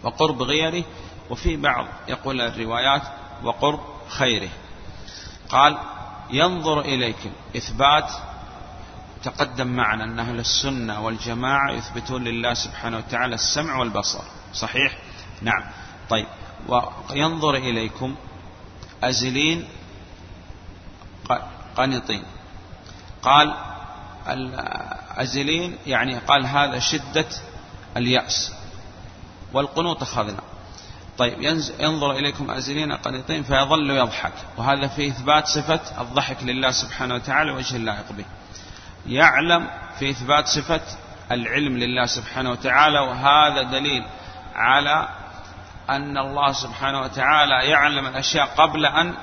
وقرب 0.03 0.41
غيره 0.41 0.83
وفي 1.29 1.57
بعض 1.57 1.85
يقول 2.07 2.41
الروايات 2.41 3.01
وقرب 3.43 3.79
خيره. 4.09 4.49
قال 5.49 5.77
ينظر 6.29 6.81
إليكم 6.81 7.29
إثبات 7.57 8.11
تقدم 9.23 9.67
معنا 9.67 10.03
أن 10.03 10.19
أهل 10.19 10.39
السنة 10.39 11.01
والجماعة 11.01 11.71
يثبتون 11.71 12.23
لله 12.23 12.53
سبحانه 12.53 12.97
وتعالى 12.97 13.35
السمع 13.35 13.77
والبصر. 13.77 14.23
صحيح؟ 14.53 14.97
نعم. 15.41 15.63
طيب. 16.09 16.25
وينظر 16.67 17.55
إليكم 17.55 18.15
أزلين 19.03 19.67
قنطين. 21.77 22.23
قال 23.21 23.53
الأزلين 24.27 25.77
يعني 25.87 26.17
قال 26.17 26.45
هذا 26.45 26.79
شدة 26.79 27.27
اليأس. 27.97 28.53
والقنوط 29.53 30.01
أخذنا 30.01 30.41
طيب 31.17 31.41
ينظر 31.79 32.11
إليكم 32.11 32.51
أزلين 32.51 32.91
قنطين 32.91 33.43
فيظل 33.43 33.89
يضحك 33.89 34.33
وهذا 34.57 34.87
فيه 34.87 35.11
إثبات 35.11 35.47
صفة 35.47 36.01
الضحك 36.01 36.43
لله 36.43 36.71
سبحانه 36.71 37.15
وتعالى 37.15 37.51
وجه 37.51 37.75
اللائق 37.75 38.11
به. 38.11 38.25
يعلم 39.07 39.67
في 39.99 40.09
إثبات 40.09 40.47
صفة 40.47 40.81
العلم 41.31 41.77
لله 41.77 42.05
سبحانه 42.05 42.51
وتعالى 42.51 42.99
وهذا 42.99 43.61
دليل 43.63 44.03
على 44.55 45.07
أن 45.89 46.17
الله 46.17 46.51
سبحانه 46.51 47.01
وتعالى 47.01 47.69
يعلم 47.69 48.07
الأشياء 48.07 48.45
قبل 48.45 48.85
أن 48.85 49.13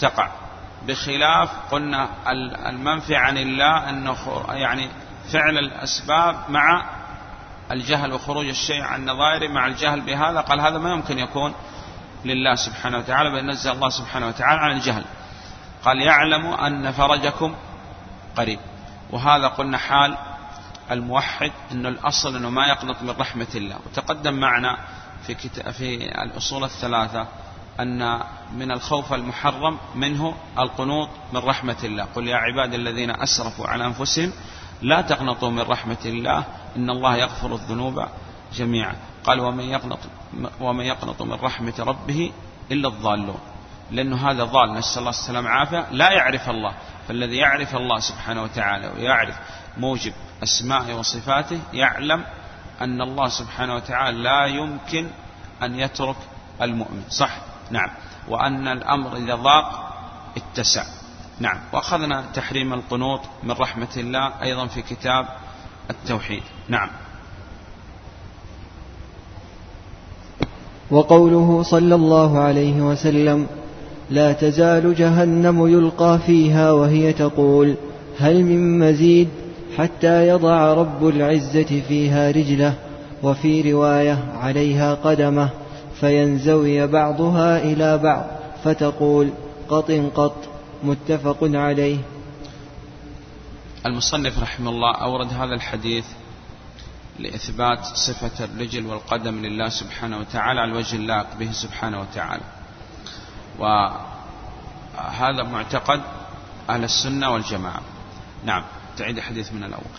تقع. 0.00 0.28
بخلاف 0.86 1.50
قلنا 1.70 2.08
المنفي 2.68 3.16
عن 3.16 3.38
الله 3.38 3.90
أنه 3.90 4.44
يعني 4.48 4.88
فعل 5.32 5.58
الأسباب 5.58 6.36
مع 6.48 6.84
الجهل 7.72 8.12
وخروج 8.12 8.46
الشيء 8.46 8.82
عن 8.82 9.04
نظائره 9.04 9.48
مع 9.48 9.66
الجهل 9.66 10.00
بهذا 10.00 10.40
قال 10.40 10.60
هذا 10.60 10.78
ما 10.78 10.90
يمكن 10.90 11.18
يكون 11.18 11.54
لله 12.24 12.54
سبحانه 12.54 12.98
وتعالى 12.98 13.30
بل 13.30 13.46
نزل 13.46 13.70
الله 13.70 13.88
سبحانه 13.88 14.26
وتعالى 14.26 14.60
عن 14.60 14.70
الجهل. 14.76 15.04
قال 15.84 16.02
يعلم 16.02 16.46
أن 16.46 16.92
فرجكم 16.92 17.54
قريب. 18.36 18.58
وهذا 19.10 19.48
قلنا 19.48 19.78
حال 19.78 20.16
الموحد 20.90 21.52
أنه 21.72 21.88
الأصل 21.88 22.36
أنه 22.36 22.50
ما 22.50 22.66
يقنط 22.66 23.02
من 23.02 23.10
رحمة 23.10 23.48
الله. 23.54 23.76
وتقدم 23.86 24.34
معنا 24.34 24.78
في, 25.26 25.34
في 25.72 25.94
الأصول 26.22 26.64
الثلاثة 26.64 27.26
أن 27.80 28.20
من 28.52 28.70
الخوف 28.70 29.12
المحرم 29.12 29.78
منه 29.94 30.34
القنوط 30.58 31.08
من 31.32 31.40
رحمة 31.40 31.76
الله. 31.84 32.04
قل 32.04 32.28
يا 32.28 32.36
عبادي 32.36 32.76
الذين 32.76 33.10
أسرفوا 33.10 33.66
على 33.66 33.86
أنفسهم 33.86 34.32
لا 34.82 35.00
تقنطوا 35.00 35.50
من 35.50 35.60
رحمة 35.60 36.04
الله 36.04 36.44
إن 36.76 36.90
الله 36.90 37.16
يغفر 37.16 37.54
الذنوب 37.54 38.04
جميعا. 38.54 38.96
قال 39.24 39.40
ومن 39.40 39.64
يقنط, 39.64 39.98
ومن 40.60 40.84
يقنط 40.84 41.22
من 41.22 41.32
رحمة 41.32 41.74
ربه 41.78 42.32
إلا 42.70 42.88
الضالون. 42.88 43.38
لأنه 43.90 44.30
هذا 44.30 44.44
ضال 44.44 44.74
نسأل 44.74 44.98
الله 44.98 45.10
السلام 45.10 45.46
عافية 45.46 45.86
لا 45.90 46.12
يعرف 46.12 46.50
الله 46.50 46.74
فالذي 47.08 47.36
يعرف 47.36 47.76
الله 47.76 47.98
سبحانه 47.98 48.42
وتعالى 48.42 48.88
ويعرف 48.88 49.34
موجب 49.76 50.12
أسمائه 50.42 50.94
وصفاته 50.94 51.60
يعلم 51.72 52.24
أن 52.80 53.00
الله 53.00 53.28
سبحانه 53.28 53.74
وتعالى 53.74 54.22
لا 54.22 54.46
يمكن 54.46 55.10
أن 55.62 55.78
يترك 55.78 56.16
المؤمن. 56.62 57.04
صح؟ 57.08 57.30
نعم. 57.70 57.90
وأن 58.28 58.68
الأمر 58.68 59.16
إذا 59.16 59.34
ضاق 59.34 59.94
اتسع. 60.36 60.84
نعم. 61.40 61.60
وأخذنا 61.72 62.24
تحريم 62.34 62.72
القنوط 62.72 63.20
من 63.42 63.50
رحمة 63.50 63.88
الله 63.96 64.42
أيضا 64.42 64.66
في 64.66 64.82
كتاب 64.82 65.28
التوحيد. 65.90 66.42
نعم. 66.68 66.88
وقوله 70.90 71.62
صلى 71.62 71.94
الله 71.94 72.38
عليه 72.38 72.82
وسلم 72.82 73.46
لا 74.10 74.32
تزال 74.32 74.94
جهنم 74.94 75.66
يلقى 75.66 76.18
فيها 76.26 76.72
وهي 76.72 77.12
تقول 77.12 77.74
هل 78.18 78.44
من 78.44 78.78
مزيد 78.78 79.28
حتى 79.76 80.28
يضع 80.28 80.74
رب 80.74 81.08
العزة 81.08 81.80
فيها 81.88 82.30
رجله 82.30 82.74
وفي 83.22 83.72
رواية 83.72 84.18
عليها 84.40 84.94
قدمه 84.94 85.48
فينزوي 86.00 86.86
بعضها 86.86 87.64
إلى 87.64 87.98
بعض 87.98 88.24
فتقول 88.64 89.28
قط 89.68 89.90
قط 90.14 90.36
متفق 90.84 91.38
عليه. 91.42 91.96
المصنف 93.86 94.42
رحمه 94.42 94.70
الله 94.70 94.94
أورد 94.94 95.32
هذا 95.32 95.54
الحديث 95.54 96.04
لإثبات 97.18 97.84
صفة 97.84 98.44
الرجل 98.44 98.86
والقدم 98.86 99.42
لله 99.42 99.68
سبحانه 99.68 100.18
وتعالى 100.18 100.60
على 100.60 100.72
الوجه 100.72 100.96
اللائق 100.96 101.26
به 101.38 101.52
سبحانه 101.52 102.00
وتعالى. 102.00 102.42
وهذا 103.58 105.42
معتقد 105.42 106.00
أهل 106.70 106.84
السنة 106.84 107.30
والجماعة. 107.30 107.82
نعم 108.44 108.64
تعيد 108.96 109.16
الحديث 109.16 109.52
من 109.52 109.64
الأول. 109.64 109.94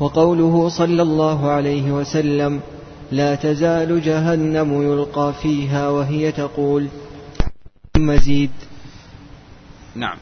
وقوله 0.00 0.68
صلى 0.68 1.02
الله 1.02 1.50
عليه 1.50 1.92
وسلم 1.92 2.60
لا 3.12 3.34
تزال 3.34 4.02
جهنم 4.02 4.82
يلقى 4.82 5.34
فيها 5.42 5.88
وهي 5.88 6.32
تقول 6.32 6.88
مزيد. 7.96 8.50
نعم. 9.94 10.18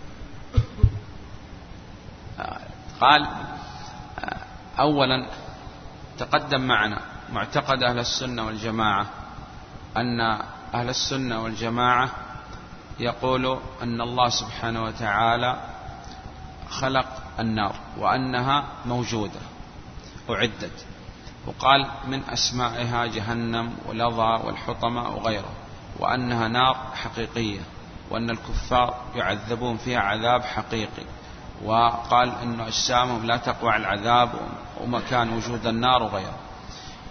قال 3.01 3.27
أولا 4.79 5.31
تقدم 6.19 6.61
معنا 6.61 7.01
معتقد 7.33 7.83
أهل 7.83 7.99
السنة 7.99 8.47
والجماعة 8.47 9.07
أن 9.97 10.21
أهل 10.75 10.89
السنة 10.89 11.43
والجماعة 11.43 12.11
يقول 13.01 13.59
أن 13.83 14.01
الله 14.01 14.29
سبحانه 14.29 14.83
وتعالى 14.83 15.57
خلق 16.71 17.07
النار 17.41 17.75
وأنها 17.99 18.65
موجودة 18.87 19.41
أعدت 20.31 20.87
وقال 21.47 21.91
من 22.07 22.23
أسمائها 22.31 23.07
جهنم 23.07 23.77
ولظى 23.87 24.47
والحطمة 24.47 25.09
وغيره 25.09 25.53
وأنها 25.99 26.49
نار 26.49 26.77
حقيقية 26.95 27.61
وأن 28.11 28.31
الكفار 28.31 29.05
يعذبون 29.15 29.77
فيها 29.77 30.01
عذاب 30.01 30.43
حقيقي. 30.43 31.03
وقال 31.65 32.33
أن 32.43 32.61
أجسامهم 32.61 33.27
لا 33.27 33.37
تقوى 33.37 33.77
العذاب 33.77 34.31
ومكان 34.81 35.33
وجود 35.33 35.67
النار 35.67 36.03
وغيره 36.03 36.39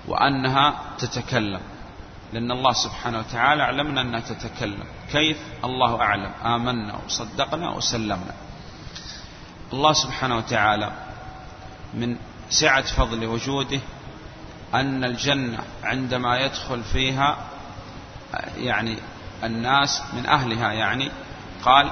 وأنها 0.08 0.74
تتكلم 0.98 1.62
لأن 2.34 2.52
الله 2.52 2.74
سبحانه 2.74 3.20
وتعالى 3.20 3.64
علمنا 3.64 4.02
أنها 4.02 4.20
تتكلم 4.20 4.84
كيف؟ 5.12 5.38
الله 5.64 6.02
أعلم 6.02 6.32
آمنا 6.46 6.96
وصدقنا 7.06 7.70
وسلمنا. 7.70 8.34
الله 9.74 9.94
سبحانه 9.94 10.38
وتعالى 10.38 10.92
من 11.94 12.18
سعة 12.50 12.82
فضل 12.82 13.26
وجوده 13.26 13.80
أن 14.74 15.04
الجنة 15.04 15.60
عندما 15.84 16.40
يدخل 16.40 16.84
فيها 16.84 17.38
يعني 18.58 18.98
الناس 19.44 20.02
من 20.14 20.26
أهلها 20.26 20.72
يعني 20.72 21.12
قال 21.66 21.92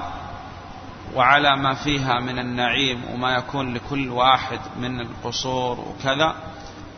وعلى 1.14 1.56
ما 1.56 1.74
فيها 1.74 2.20
من 2.20 2.38
النعيم 2.38 3.04
وما 3.12 3.30
يكون 3.30 3.74
لكل 3.74 4.08
واحد 4.08 4.60
من 4.76 5.00
القصور 5.00 5.80
وكذا. 5.80 6.34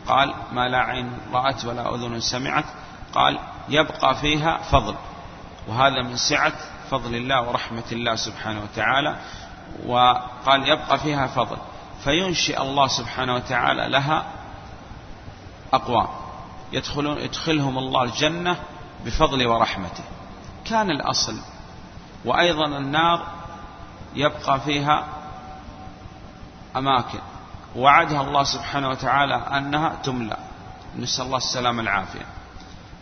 قال 0.07 0.33
ما 0.51 0.67
لا 0.67 0.77
عين 0.77 1.17
رأت 1.33 1.65
ولا 1.65 1.95
أذن 1.95 2.19
سمعت. 2.19 2.65
قال 3.13 3.39
يبقى 3.69 4.15
فيها 4.15 4.57
فضل 4.57 4.95
وهذا 5.67 6.01
من 6.03 6.17
سعة 6.17 6.53
فضل 6.91 7.15
الله 7.15 7.41
ورحمة 7.41 7.83
الله 7.91 8.15
سبحانه 8.15 8.61
وتعالى. 8.63 9.15
وقال 9.85 10.69
يبقى 10.69 10.99
فيها 10.99 11.27
فضل. 11.27 11.57
فينشئ 12.03 12.61
الله 12.61 12.87
سبحانه 12.87 13.35
وتعالى 13.35 13.89
لها 13.89 14.25
أقوام. 15.73 16.07
يدخلون 16.71 17.17
يدخلهم 17.17 17.77
الله 17.77 18.03
الجنة 18.03 18.55
بفضل 19.05 19.47
ورحمته. 19.47 20.03
كان 20.65 20.91
الأصل 20.91 21.35
وأيضا 22.25 22.65
النار 22.65 23.36
يبقى 24.15 24.59
فيها 24.59 25.05
أماكن. 26.75 27.19
وعدها 27.75 28.21
الله 28.21 28.43
سبحانه 28.43 28.89
وتعالى 28.89 29.35
أنها 29.35 29.95
تملأ. 30.03 30.37
نسأل 30.95 31.25
الله 31.25 31.37
السلامة 31.37 31.81
العافية 31.81 32.25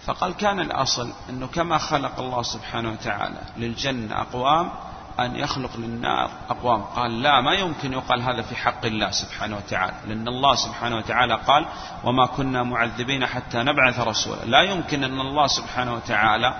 فقال 0.06 0.34
كان 0.34 0.60
الأصل 0.60 1.13
أنه 1.30 1.48
كما 1.48 1.78
خلق 1.78 2.20
الله 2.20 2.41
سبحانه 2.41 2.91
وتعالى 2.91 3.41
للجنة 3.58 4.22
أقوام 4.22 4.72
أن 5.20 5.36
يخلق 5.36 5.78
للنار 5.78 6.30
أقوام. 6.50 6.82
قال 6.82 7.22
لا 7.22 7.41
ما 7.41 7.54
يمكن 7.54 7.94
يقال 7.94 8.22
هذا 8.22 8.41
في 8.41 8.56
حق 8.56 8.86
الله 8.86 9.12
سبحانه 9.12 9.58
وتعالى. 9.58 9.94
لأن 10.08 10.28
الله 10.28 10.56
سبحانه 10.56 10.98
وتعالى 10.98 11.36
قال 11.36 11.65
وما 12.04 12.26
كنا 12.26 12.63
معذبين 12.63 13.26
حتى 13.26 13.58
نبعث 13.58 14.00
رسولا. 14.00 14.46
لا 14.46 14.62
يمكن 14.62 15.04
أن 15.04 15.20
الله 15.20 15.48
سبحانه 15.48 15.94
وتعالى 15.94 16.56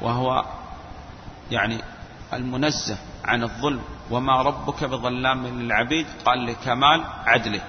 وهو 0.00 0.44
يعني 1.50 1.80
المنزه 2.36 2.96
عن 3.24 3.42
الظلم 3.42 3.80
وما 4.10 4.42
ربك 4.42 4.84
بظلام 4.84 5.46
للعبيد؟ 5.46 6.06
قال 6.24 6.46
لكمال 6.46 7.04
عدله. 7.26 7.60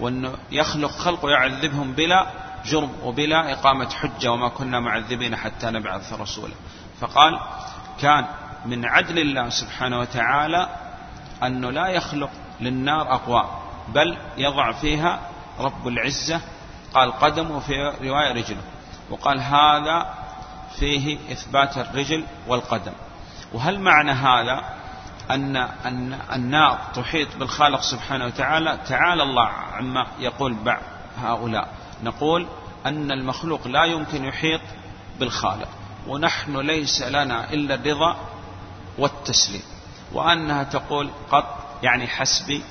وأنه 0.00 0.32
يخلق 0.50 0.90
خلق 0.90 1.24
ويعذبهم 1.24 1.92
بلا 1.92 2.26
جرم 2.64 2.90
وبلا 3.04 3.52
إقامة 3.52 3.90
حجة 3.90 4.32
وما 4.32 4.48
كنا 4.48 4.80
معذبين 4.80 5.36
حتى 5.36 5.70
نبعث 5.70 6.12
رسولا. 6.12 6.54
فقال 7.00 7.40
كان 8.00 8.26
من 8.66 8.84
عدل 8.84 9.18
الله 9.18 9.48
سبحانه 9.48 10.00
وتعالى 10.00 10.68
أنه 11.42 11.70
لا 11.70 11.86
يخلق 11.86 12.30
للنار 12.60 13.14
أقوام 13.14 13.46
بل 13.88 14.16
يضع 14.36 14.72
فيها 14.72 15.20
رب 15.58 15.88
العزة 15.88 16.40
قال 16.94 17.12
قدم 17.12 17.50
وفي 17.50 17.92
رواية 18.02 18.32
رجله 18.32 18.62
وقال 19.10 19.40
هذا 19.40 20.14
فيه 20.78 21.18
إثبات 21.32 21.78
الرجل 21.78 22.24
والقدم. 22.46 22.92
وهل 23.52 23.80
معنى 23.80 24.12
هذا 24.12 24.64
أن 25.30 25.56
أن 25.56 26.18
النار 26.32 26.78
تحيط 26.94 27.36
بالخالق 27.36 27.80
سبحانه 27.80 28.26
وتعالى؟ 28.26 28.78
تعالى 28.88 29.22
الله 29.22 29.48
عما 29.48 30.06
يقول 30.18 30.54
بعض 30.54 30.82
هؤلاء. 31.22 31.68
نقول 32.02 32.46
أن 32.86 33.12
المخلوق 33.12 33.68
لا 33.68 33.84
يمكن 33.84 34.24
يحيط 34.24 34.60
بالخالق 35.20 35.68
ونحن 36.06 36.56
ليس 36.56 37.02
لنا 37.02 37.52
إلا 37.52 37.74
الرضا 37.74 38.16
والتسليم. 38.98 39.62
وأنها 40.12 40.62
تقول 40.62 41.10
قط 41.30 41.58
يعني 41.82 42.06
حسبي 42.06 42.62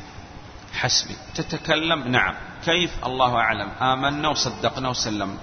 حسبي. 0.73 1.15
تتكلم 1.35 2.07
نعم. 2.07 2.35
كيف؟ 2.65 3.05
الله 3.05 3.35
أعلم. 3.35 3.69
آمنا 3.81 4.29
وصدقنا 4.29 4.89
وسلمنا. 4.89 5.37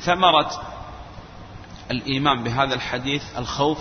ثمرة 0.00 0.62
الإيمان 1.90 2.42
بهذا 2.42 2.74
الحديث 2.74 3.22
الخوف 3.38 3.78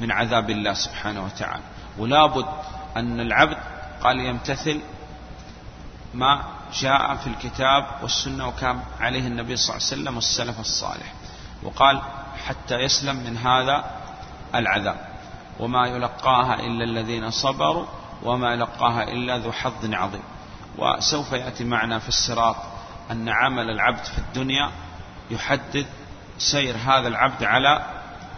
من 0.00 0.12
عذاب 0.12 0.50
الله 0.50 0.74
سبحانه 0.74 1.24
وتعالى. 1.24 1.62
ولا 1.98 2.26
بد 2.26 2.46
أن 2.96 3.20
العبد 3.20 3.56
قال 4.02 4.20
يمتثل 4.20 4.80
ما 6.14 6.42
جاء 6.80 7.14
في 7.14 7.26
الكتاب 7.26 7.86
والسنة 8.02 8.48
وكان 8.48 8.80
عليه 9.00 9.26
النبي 9.26 9.56
صلى 9.56 9.76
الله 9.76 9.86
عليه 9.86 10.02
وسلم 10.02 10.16
والسلف 10.16 10.60
الصالح. 10.60 11.12
وقال 11.62 12.02
حتى 12.46 12.74
يسلم 12.74 13.16
من 13.16 13.36
هذا 13.36 13.84
العذاب. 14.54 15.08
وما 15.60 15.86
يلقاها 15.86 16.54
إلا 16.54 16.84
الذين 16.84 17.30
صبروا 17.30 17.86
وما 18.22 18.52
يلقاها 18.52 19.02
إلا 19.02 19.38
ذو 19.38 19.52
حظ 19.52 19.94
عظيم. 19.94 20.22
وسوف 20.78 21.32
يأتي 21.32 21.64
معنا 21.64 21.98
في 21.98 22.08
الصراط 22.08 22.56
أن 23.10 23.28
عمل 23.28 23.70
العبد 23.70 24.04
في 24.04 24.18
الدنيا 24.18 24.70
يحدد 25.30 25.86
سير 26.38 26.76
هذا 26.76 27.08
العبد 27.08 27.44
على 27.44 27.86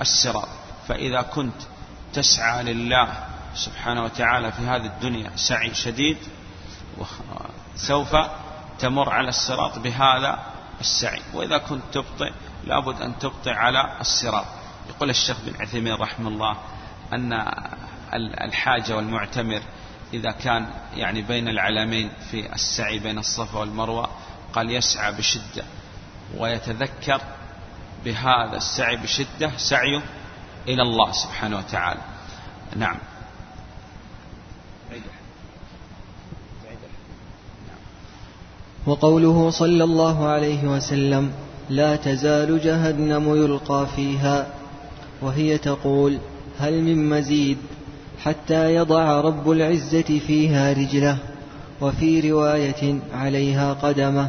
الصراط. 0.01 0.49
فإذا 0.89 1.23
كنت 1.23 1.63
تسعى 2.13 2.63
لله 2.63 3.27
سبحانه 3.55 4.05
وتعالى 4.05 4.53
في 4.53 4.63
هذه 4.63 4.87
الدنيا 4.87 5.31
سعي 5.37 5.75
شديد 5.75 6.17
سوف 7.77 8.17
تمر 8.79 9.11
على 9.11 9.29
الصراط 9.29 9.79
بهذا 9.79 10.39
السعي. 10.81 11.21
وإذا 11.35 11.59
كنت 11.59 11.83
تبطئ 11.93 12.33
لابد 12.65 13.03
أن 13.03 13.19
تبطئ 13.19 13.51
على 13.51 13.97
الصراط. 14.01 14.47
يقول 14.89 15.11
الشيخ 15.11 15.37
بن 15.47 15.63
عثيمين 15.63 15.95
رحمه 15.95 16.29
الله 16.29 16.57
أن 17.13 17.33
الحاجة 18.45 18.97
والمعتمر 18.97 19.63
إذا 20.15 20.31
كان 20.31 20.67
يعني 20.95 21.23
بين 21.23 21.49
العلمين 21.49 22.11
في 22.31 22.53
السعي 22.53 22.99
بين 22.99 23.19
الصفا 23.19 23.59
والمروة 23.59 24.09
قال 24.53 24.71
يسعى 24.71 25.13
بشدة 25.13 25.65
ويتذكر 26.37 27.21
بهذا 28.05 28.57
السعي 28.57 28.97
بشدة 28.97 29.51
سعيه 29.57 30.03
إلى 30.69 30.83
الله 30.83 31.13
سبحانه 31.13 31.59
وتعالى. 31.59 32.01
نعم. 32.77 32.97
وقوله 38.87 39.51
صلى 39.51 39.85
الله 39.85 40.27
عليه 40.27 40.65
وسلم 40.65 41.33
لا 41.71 41.97
تزال 41.97 42.61
جهنم 42.61 43.37
يلقى 43.37 43.87
فيها 43.97 44.47
وهي 45.23 45.59
تقول 45.59 46.19
هل 46.59 46.83
من 46.83 47.09
مزيد 47.09 47.59
حتى 48.19 48.75
يضع 48.75 49.21
رب 49.21 49.51
العزة 49.51 50.19
فيها 50.27 50.73
رجله 50.73 51.19
وفي 51.81 52.31
رواية 52.31 52.99
عليها 53.15 53.73
قدمه 53.73 54.29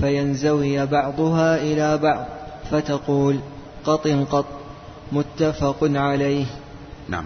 فينزوي 0.00 0.86
بعضها 0.86 1.56
إلى 1.56 1.98
بعض 1.98 2.26
فتقول 2.70 3.40
قط 3.84 4.08
قط. 4.08 4.63
متفق 5.12 5.76
عليه. 5.82 6.46
نعم. 7.08 7.24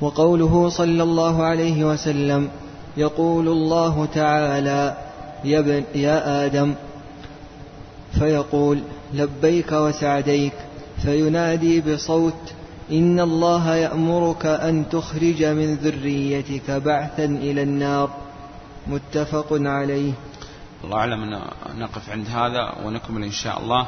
وقوله 0.00 0.68
صلى 0.68 1.02
الله 1.02 1.42
عليه 1.42 1.84
وسلم 1.84 2.50
يقول 2.96 3.48
الله 3.48 4.08
تعالى 4.14 4.96
يا, 5.44 5.58
ابن 5.58 5.84
يا 5.94 6.46
آدم. 6.46 6.74
فيقول 8.18 8.82
لبيك 9.14 9.72
وسعديك. 9.72 10.52
فينادي 11.02 11.80
بصوت 11.80 12.52
إن 12.90 13.20
الله 13.20 13.74
يأمرك 13.74 14.46
أن 14.46 14.88
تخرج 14.88 15.44
من 15.44 15.74
ذريتك 15.74 16.70
بعثا 16.70 17.24
إلى 17.24 17.62
النار. 17.62 18.10
متفق 18.86 19.46
عليه. 19.50 20.12
الله 20.84 20.96
أعلم 20.98 21.40
نقف 21.76 22.10
عند 22.10 22.26
هذا 22.28 22.84
ونكمل 22.84 23.24
إن 23.24 23.32
شاء 23.32 23.60
الله 23.60 23.86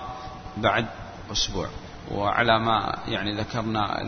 بعد 0.57 0.87
أسبوع. 1.33 1.67
وعلى 2.11 2.59
ما 2.59 2.95
يعني 3.09 3.35
ذكرنا 3.35 3.99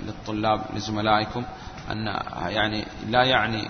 للطلاب 0.00 0.60
لزملائكم 0.74 1.44
أن 1.90 2.06
يعني 2.48 2.86
لا 3.08 3.24
يعني 3.24 3.68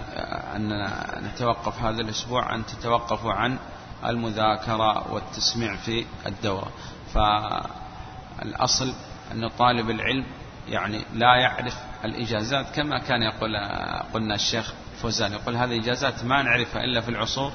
أننا 0.56 1.20
نتوقف 1.20 1.82
هذا 1.82 2.00
الأسبوع 2.00 2.54
أن 2.54 2.66
تتوقفوا 2.66 3.32
عن 3.32 3.58
المذاكرة 4.06 5.12
والتسميع 5.12 5.76
في 5.76 6.06
الدورة 6.26 6.70
فالأصل 7.14 8.94
أن 9.32 9.48
طالب 9.48 9.90
العلم 9.90 10.26
يعني 10.68 11.04
لا 11.14 11.36
يعرف 11.36 11.76
الإجازات 12.04 12.66
كما 12.74 12.98
كان 12.98 13.22
يقول 13.22 13.56
قلنا 14.14 14.34
الشيخ 14.34 14.72
فوزان 15.02 15.32
يقول 15.32 15.56
هذه 15.56 15.80
إجازات 15.80 16.24
ما 16.24 16.42
نعرفها 16.42 16.84
إلا 16.84 17.00
في 17.00 17.08
العصور 17.08 17.52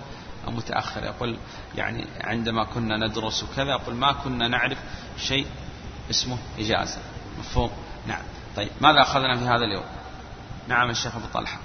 المتأخرة. 0.48 1.06
يقول 1.06 1.38
يعني 1.76 2.06
عندما 2.22 2.64
كنا 2.64 3.08
ندرس 3.08 3.44
وكذا 3.44 3.72
يقول 3.72 3.96
ما 3.96 4.12
كنا 4.12 4.48
نعرف 4.48 4.78
شيء 5.18 5.48
اسمه 6.12 6.38
إجازة. 6.60 7.00
مفهوم؟ 7.39 7.71
نعم. 8.08 8.21
طيب 8.56 8.69
ماذا 8.82 9.02
أخذنا 9.02 9.38
في 9.38 9.45
هذا 9.45 9.65
اليوم؟ 9.65 9.86
نعم 10.67 10.89
الشيخ 10.89 11.15
أبو 11.15 11.26
طلحة. 11.34 11.58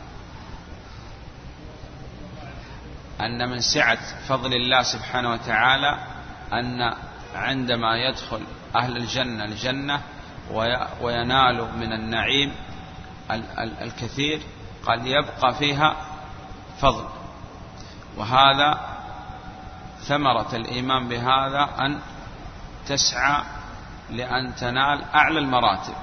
أن 3.20 3.50
من 3.50 3.61
سعة 3.61 3.98
فضل 4.28 4.52
الله 4.54 4.82
سبحانه 4.82 5.30
وتعالى 5.32 5.98
أن 6.52 6.94
عندما 7.35 7.96
يدخل 7.96 8.40
أهل 8.76 8.96
الجنة 8.96 9.44
الجنة 9.44 10.00
وينال 11.00 11.78
من 11.78 11.92
النعيم 11.92 12.52
الكثير 13.61 14.40
قد 14.87 15.06
يبقى 15.06 15.54
فيها 15.54 15.96
فضل. 16.80 17.04
وهذا 18.16 18.96
ثمرة 20.00 20.48
الإيمان 20.56 21.09
بهذا 21.09 21.68
أن 21.78 21.98
تسعى 22.88 23.42
لأن 24.11 24.55
تنال 24.55 25.05
أعلى 25.14 25.38
المراتب. 25.38 25.95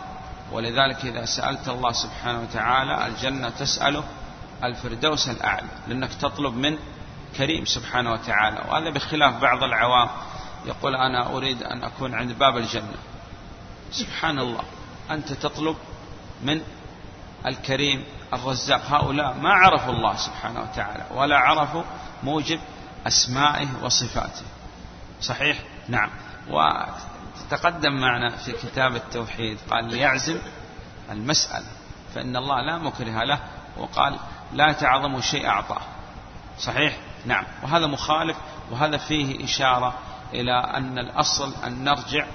ولذلك 0.52 1.06
إذا 1.06 1.26
سألت 1.26 1.70
الله 1.70 1.92
سبحانه 1.92 2.42
وتعالى 2.42 3.08
الجنة 3.08 3.50
تسأله 3.50 4.04
الفردوس 4.64 5.30
الأعلى 5.30 5.68
لأنك 5.88 6.14
تطلب 6.14 6.54
من 6.54 6.78
كريم 7.38 7.66
سبحانه 7.66 8.12
وتعالى. 8.12 8.62
وهذا 8.70 8.90
بخلاف 8.90 9.42
بعض 9.42 9.64
العوام 9.64 10.10
يقول 10.66 10.96
أنا 10.96 11.38
أريد 11.38 11.64
أن 11.64 11.84
أكون 11.84 12.16
عند 12.16 12.32
باب 12.32 12.58
الجنة. 12.58 12.98
سبحان 13.92 14.40
الله 14.40 14.64
أنت 15.12 15.34
تطلب 15.34 15.76
من 16.44 16.62
الكريم 17.46 18.04
الرزاق. 18.34 18.82
هؤلاء 18.88 19.34
ما 19.34 19.50
عرفوا 19.50 19.94
الله 19.94 20.16
سبحانه 20.16 20.62
وتعالى 20.62 21.06
ولا 21.12 21.38
عرفوا 21.38 21.84
موجب 22.24 22.60
أسمائه 23.08 23.68
وصفاته. 23.84 24.46
صحيح؟ 25.22 25.58
نعم. 25.88 26.10
وتقدم 27.42 28.02
معنا 28.02 28.30
في 28.30 28.52
كتاب 28.52 28.96
التوحيد 28.96 29.58
قال 29.70 29.86
ليعزم 29.86 30.38
المسألة 31.12 31.66
فإن 32.16 32.36
الله 32.36 32.62
لا 32.62 32.78
مكره 32.78 33.24
له 33.24 33.40
وقال 33.78 34.18
لا 34.54 34.72
تعظم 34.72 35.22
شيء 35.22 35.48
أعطاه 35.48 35.82
صحيح؟ 36.60 36.98
نعم. 37.26 37.46
وهذا 37.64 37.88
مخالف 37.88 38.38
وهذا 38.72 38.98
فيه 38.98 39.46
إشارة 39.46 39.94
إلى 40.34 40.54
أن 40.54 41.00
الأصل 41.00 41.54
أن 41.64 41.84
نرجع 41.84 42.26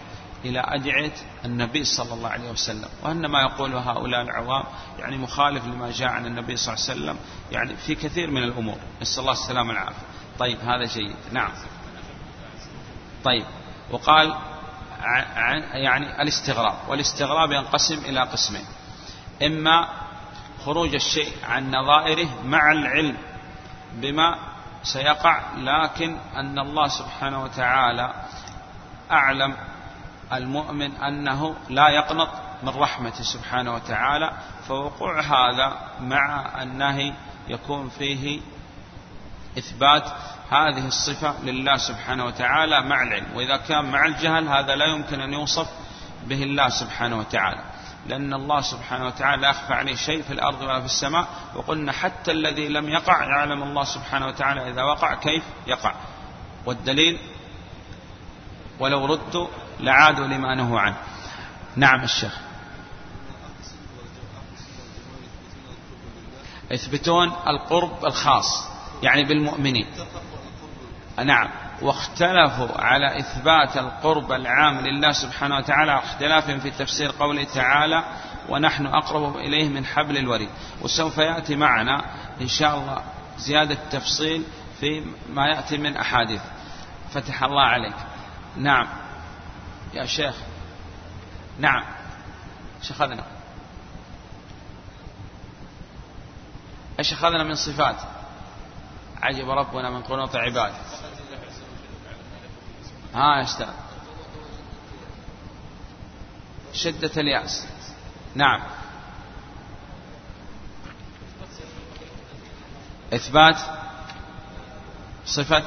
إلى 0.45 0.63
أدعية 0.67 1.13
النبي 1.45 1.85
صلى 1.85 2.15
الله 2.15 2.29
عليه 2.29 2.51
وسلم. 2.51 2.89
وأن 3.03 3.27
ما 3.27 3.41
يقول 3.41 3.75
هؤلاء 3.75 4.23
العوام 4.23 4.65
يعني 4.99 5.19
مخالف 5.19 5.65
لما 5.65 5.91
جاء 5.91 6.09
عن 6.09 6.27
النبي 6.27 6.57
صلى 6.57 6.75
الله 6.75 6.85
عليه 6.89 7.01
وسلم 7.01 7.17
يعني 7.53 7.77
في 7.77 7.95
كثير 7.95 8.31
من 8.31 8.43
الأمور. 8.43 8.79
نسأل 9.03 9.21
الله 9.21 9.33
السلامة 9.33 9.69
والعافية. 9.69 10.07
طيب 10.39 10.59
هذا 10.61 10.85
جيد. 10.85 11.17
نعم. 11.33 11.51
طيب. 13.25 13.45
وقال 13.91 14.35
يعني 15.73 16.23
الاستغراب 16.23 16.75
والاستغراب 16.89 17.53
ينقسم 17.53 17.99
إلى 17.99 18.21
قسمين. 18.21 18.65
إما 19.43 19.89
خروج 20.65 20.95
الشيء 20.95 21.33
عن 21.45 21.71
نظائره 21.71 22.29
مع 22.45 22.73
العلم 22.73 23.17
بما 23.93 24.39
سيقع 24.83 25.41
لكن 25.57 26.17
أن 26.37 26.59
الله 26.59 26.89
سبحانه 26.89 27.43
وتعالى 27.43 28.15
أعلم 29.11 29.57
المؤمن 30.33 30.97
أنه 30.97 31.57
لا 31.69 31.89
يقنط 31.89 32.29
من 32.63 32.69
رحمته 32.69 33.23
سبحانه 33.23 33.75
وتعالى 33.75 34.33
فوقوع 34.69 35.21
هذا 35.21 35.79
مع 36.01 36.63
النهي 36.63 37.15
يكون 37.49 37.89
فيه 37.89 38.41
إثبات 39.59 40.05
هذه 40.51 40.87
الصفة 40.87 41.35
لله 41.43 41.77
سبحانه 41.77 42.25
وتعالى 42.25 42.83
مع 42.83 43.03
العلم. 43.03 43.37
وإذا 43.37 43.57
كان 43.57 43.85
مع 43.85 44.07
الجهل 44.07 44.49
هذا 44.49 44.75
لا 44.75 44.87
يمكن 44.87 45.21
أن 45.21 45.33
يوصف 45.33 45.69
به 46.27 46.43
الله 46.43 46.69
سبحانه 46.69 47.19
وتعالى. 47.19 47.63
لأن 48.07 48.35
الله 48.35 48.61
سبحانه 48.61 49.07
وتعالى 49.07 49.43
لا 49.43 49.55
عليه 49.71 49.95
شيء 49.95 50.23
في 50.23 50.33
الأرض 50.33 50.63
ولا 50.63 50.81
في 50.81 50.87
السماء 50.87 51.29
وقلنا 51.55 51.93
حتى 51.93 52.31
الذي 52.31 52.69
لم 52.69 52.89
يقع 52.89 53.25
يعلم 53.25 53.63
الله 53.63 53.85
سبحانه 53.85 54.27
وتعالى 54.27 54.71
إذا 54.71 54.83
وقع 54.83 55.15
كيف 55.15 55.43
يقع. 55.67 55.95
والدليل 56.67 57.19
ولو 58.81 59.07
ردوا 59.07 59.49
لعادوا 59.81 60.27
لما 60.27 60.55
نهوا 60.55 60.81
عنه. 60.81 60.97
نعم 61.77 62.03
الشيخ. 62.03 62.39
يثبتون 66.71 67.33
القرب 67.47 68.05
الخاص 68.05 68.69
يعني 69.03 69.25
بالمؤمنين. 69.25 69.87
نعم. 71.25 71.49
واختلفوا 71.83 72.81
على 72.81 73.19
إثبات 73.19 73.77
القرب 73.77 74.33
العام 74.33 74.81
لله 74.81 75.13
سبحانه 75.13 75.57
وتعالى 75.57 75.99
اختلافهم 75.99 76.61
في 76.61 76.71
تفسير 76.71 77.13
قوله 77.19 77.45
تعالى 77.45 78.05
ونحن 78.49 78.87
أقرب 78.87 79.37
إليه 79.37 79.69
من 79.69 79.87
حبل 79.87 80.19
الوريد 80.19 80.49
وسوف 80.83 81.19
يأتي 81.19 81.57
معنا 81.57 82.05
إن 82.41 82.49
شاء 82.49 82.79
الله 82.79 83.03
زيادة 83.39 83.79
تفصيل 83.91 84.45
في 84.81 85.05
ما 85.29 85.47
يأتي 85.47 85.79
من 85.79 85.97
أحاديث. 85.97 86.43
فتح 87.11 87.43
الله 87.43 87.63
عليك. 87.63 87.97
نعم. 88.57 88.89
يا 89.95 90.07
شيخ. 90.07 90.35
نعم. 91.59 91.85
إيش 92.83 92.91
اخذنا 92.91 93.25
إيش 96.99 97.13
أخذنا 97.13 97.45
من 97.45 97.55
صفات؟ 97.55 97.97
عجب 99.23 99.51
ربنا 99.51 99.91
من 99.91 100.03
قنوط 100.03 100.37
عباده. 100.37 100.75
ها 103.15 103.43
أستاذ. 103.43 103.69
شدة 106.73 107.11
اليأس. 107.17 107.67
نعم. 108.35 108.61
إثبات 113.15 113.57
صفة 115.27 115.65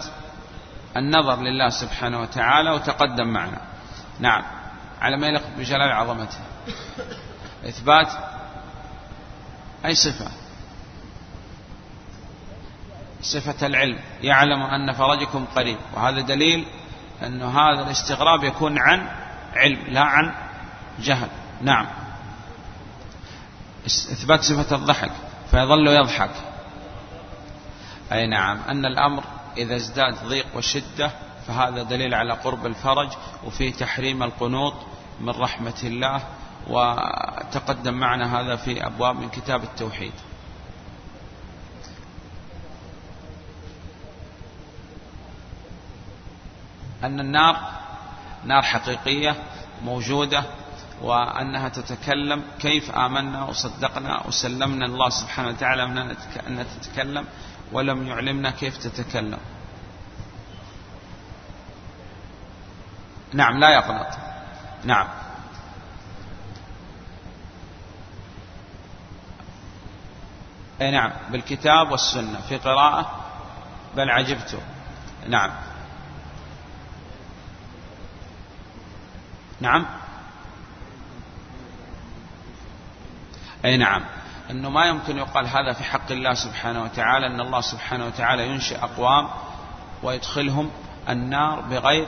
النظر 0.97 1.41
لله 1.41 1.69
سبحانه 1.69 2.21
وتعالى 2.21 2.71
وتقدم 2.71 3.27
معنا. 3.27 3.61
نعم. 4.19 4.43
على 5.01 5.17
ما 5.17 5.27
يليق 5.27 5.43
بجلال 5.57 5.91
عظمته. 5.91 6.39
إثبات 7.65 8.07
أي 9.85 9.95
صفة؟ 9.95 10.31
صفة 13.21 13.67
العلم. 13.67 13.99
يعلم 14.21 14.61
أن 14.61 14.93
فرجكم 14.93 15.45
قريب. 15.45 15.77
وهذا 15.93 16.21
دليل 16.21 16.65
أن 17.23 17.41
هذا 17.41 17.81
الاستغراب 17.81 18.43
يكون 18.43 18.79
عن 18.79 19.07
علم 19.53 19.79
لا 19.87 20.01
عن 20.01 20.33
جهل. 20.99 21.29
نعم. 21.61 21.87
إثبات 23.85 24.41
صفة 24.41 24.75
الضحك 24.75 25.11
فيظل 25.51 25.87
يضحك. 25.87 26.31
أي 28.11 28.27
نعم. 28.27 28.59
أن 28.69 28.85
الأمر 28.85 29.23
إذا 29.57 29.75
ازداد 29.75 30.15
ضيق 30.27 30.45
وشدة 30.55 31.11
فهذا 31.47 31.83
دليل 31.83 32.13
على 32.13 32.33
قرب 32.33 32.65
الفرج 32.65 33.09
وفي 33.43 33.71
تحريم 33.71 34.23
القنوط 34.23 34.73
من 35.19 35.29
رحمة 35.29 35.79
الله 35.83 36.21
وتقدم 36.67 37.93
معنا 37.93 38.39
هذا 38.39 38.55
في 38.55 38.85
أبواب 38.85 39.15
من 39.15 39.29
كتاب 39.29 39.63
التوحيد. 39.63 40.13
أن 47.03 47.19
النار 47.19 47.57
نار 48.45 48.61
حقيقية 48.61 49.35
موجودة 49.83 50.43
وأنها 51.01 51.69
تتكلم 51.69 52.43
كيف 52.59 52.91
آمنا 52.91 53.43
وصدقنا 53.43 54.27
وسلمنا 54.27 54.85
الله 54.85 55.09
سبحانه 55.09 55.47
وتعالى 55.47 55.85
من 55.87 55.97
أن 56.47 56.65
تتكلم 56.81 57.25
ولم 57.71 58.07
يعلمنا 58.07 58.51
كيف 58.51 58.77
تتكلم. 58.77 59.39
نعم 63.33 63.59
لا 63.59 63.69
يقنط 63.69 64.07
نعم. 64.83 65.07
أي 70.81 70.91
نعم 70.91 71.11
بالكتاب 71.29 71.91
والسنة 71.91 72.41
في 72.49 72.57
قراءة. 72.57 73.25
بل 73.95 74.09
عجبت 74.09 74.59
نعم. 75.27 75.51
نعم. 79.61 79.85
أي 83.65 83.77
نعم. 83.77 84.01
أنه 84.51 84.69
ما 84.69 84.85
يمكن 84.85 85.17
يقال 85.17 85.47
هذا 85.47 85.73
في 85.73 85.83
حق 85.83 86.11
الله 86.11 86.33
سبحانه 86.33 86.83
وتعالى 86.83 87.27
أن 87.27 87.41
الله 87.41 87.61
سبحانه 87.61 88.05
وتعالى 88.05 88.47
ينشئ 88.47 88.83
أقوام 88.83 89.27
ويدخلهم 90.03 90.69
النار 91.09 91.61
بغير 91.61 92.07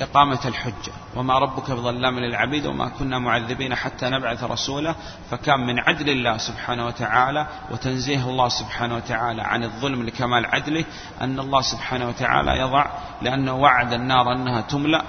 إقامة 0.00 0.40
الحجة. 0.44 0.92
وما 1.16 1.38
ربك 1.38 1.70
بظلام 1.70 2.18
للعبيد 2.18 2.66
وما 2.66 2.88
كنا 2.88 3.18
معذبين 3.18 3.74
حتى 3.74 4.10
نبعث 4.10 4.44
رسولا. 4.44 4.94
فكان 5.30 5.66
من 5.66 5.78
عدل 5.78 6.10
الله 6.10 6.36
سبحانه 6.36 6.86
وتعالى 6.86 7.46
وتنزيه 7.70 8.30
الله 8.30 8.48
سبحانه 8.48 8.96
وتعالى 8.96 9.42
عن 9.42 9.64
الظلم 9.64 10.02
لكمال 10.02 10.46
عدله 10.46 10.84
أن 11.20 11.40
الله 11.40 11.60
سبحانه 11.60 12.08
وتعالى 12.08 12.58
يضع 12.58 12.86
لأنه 13.22 13.52
وعد 13.52 13.92
النار 13.92 14.32
أنها 14.32 14.60
تملأ. 14.60 15.04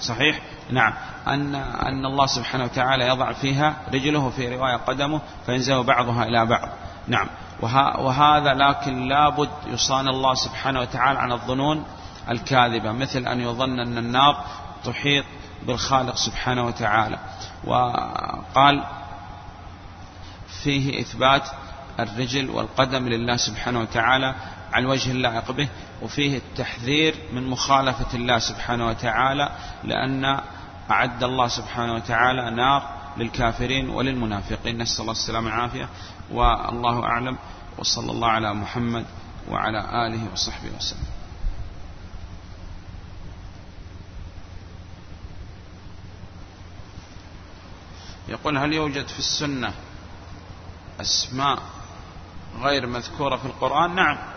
صحيح؟ 0.00 0.40
نعم. 0.70 0.92
أن 1.28 1.54
أن 1.54 2.06
الله 2.06 2.26
سبحانه 2.26 2.64
وتعالى 2.64 3.06
يضع 3.08 3.32
فيها 3.32 3.76
رجله 3.94 4.30
في 4.30 4.56
رواية 4.56 4.76
قدمه 4.76 5.20
فينزل 5.46 5.82
بعضها 5.82 6.24
إلى 6.24 6.46
بعض. 6.46 6.68
نعم. 7.08 7.28
وهذا 7.98 8.54
لكن 8.54 9.08
لابد 9.08 9.50
يصان 9.66 10.08
الله 10.08 10.34
سبحانه 10.34 10.80
وتعالى 10.80 11.18
عن 11.18 11.32
الظنون 11.32 11.84
الكاذبة 12.30 12.92
مثل 12.92 13.26
أن 13.26 13.40
يظن 13.40 13.80
أن 13.80 13.98
النار 13.98 14.44
تحيط 14.84 15.24
بالخالق 15.66 16.16
سبحانه 16.16 16.66
وتعالى. 16.66 17.18
وقال 17.64 18.84
فيه 20.62 21.00
إثبات 21.00 21.48
الرجل 22.00 22.50
والقدم 22.50 23.08
لله 23.08 23.36
سبحانه 23.36 23.80
وتعالى 23.80 24.34
على 24.72 24.82
الوجه 24.84 25.10
اللائق 25.10 25.50
به 25.50 25.68
وفيه 26.02 26.36
التحذير 26.36 27.14
من 27.32 27.50
مخالفة 27.50 28.14
الله 28.14 28.38
سبحانه 28.38 28.86
وتعالى 28.86 29.48
لأن 29.84 30.40
أعد 30.90 31.24
الله 31.24 31.48
سبحانه 31.48 31.94
وتعالى 31.94 32.50
نار 32.50 33.02
للكافرين 33.16 33.88
وللمنافقين. 33.88 34.78
نسأل 34.78 35.00
الله 35.00 35.12
السلامة 35.12 35.46
والعافية 35.46 35.88
والله 36.30 37.04
أعلم 37.04 37.38
وصلى 37.78 38.12
الله 38.12 38.28
على 38.28 38.54
محمد 38.54 39.04
وعلى 39.48 39.78
آله 40.06 40.32
وصحبه 40.32 40.68
وسلم. 40.76 41.06
يقول 48.28 48.58
هل 48.58 48.72
يوجد 48.72 49.06
في 49.08 49.18
السنة 49.18 49.72
أسماء 51.00 51.58
غير 52.60 52.86
مذكورة 52.86 53.36
في 53.36 53.44
القرآن؟ 53.44 53.94
نعم. 53.94 54.31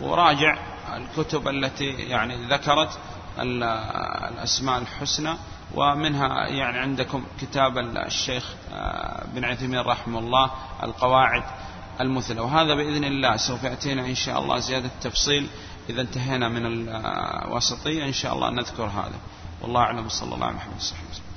وراجع 0.00 0.58
الكتب 0.96 1.48
التي 1.48 1.84
يعني 1.84 2.48
ذكرت 2.48 2.98
الأسماء 3.38 4.78
الحسنى 4.78 5.34
ومنها 5.74 6.46
يعني 6.46 6.78
عندكم 6.78 7.24
كتاب 7.40 7.78
الشيخ 7.78 8.54
آه، 8.72 9.24
بن 9.34 9.44
عثيمين 9.44 9.80
رحمه 9.80 10.18
الله 10.18 10.50
القواعد 10.82 11.42
المثلى. 12.00 12.40
وهذا 12.40 12.74
بإذن 12.74 13.04
الله 13.04 13.36
سوف 13.36 13.64
يأتينا 13.64 14.06
إن 14.06 14.14
شاء 14.14 14.42
الله 14.42 14.58
زيادة 14.58 14.90
تفصيل 15.02 15.46
إذا 15.90 16.00
انتهينا 16.00 16.48
من 16.48 16.66
الوسطية 16.66 18.04
إن 18.04 18.12
شاء 18.12 18.34
الله 18.34 18.50
نذكر 18.50 18.84
هذا. 18.84 19.18
والله 19.62 19.80
أعلم 19.80 20.08
صلى 20.08 20.34
الله 20.34 20.46
عليه 20.46 20.76
وسلم. 20.76 21.29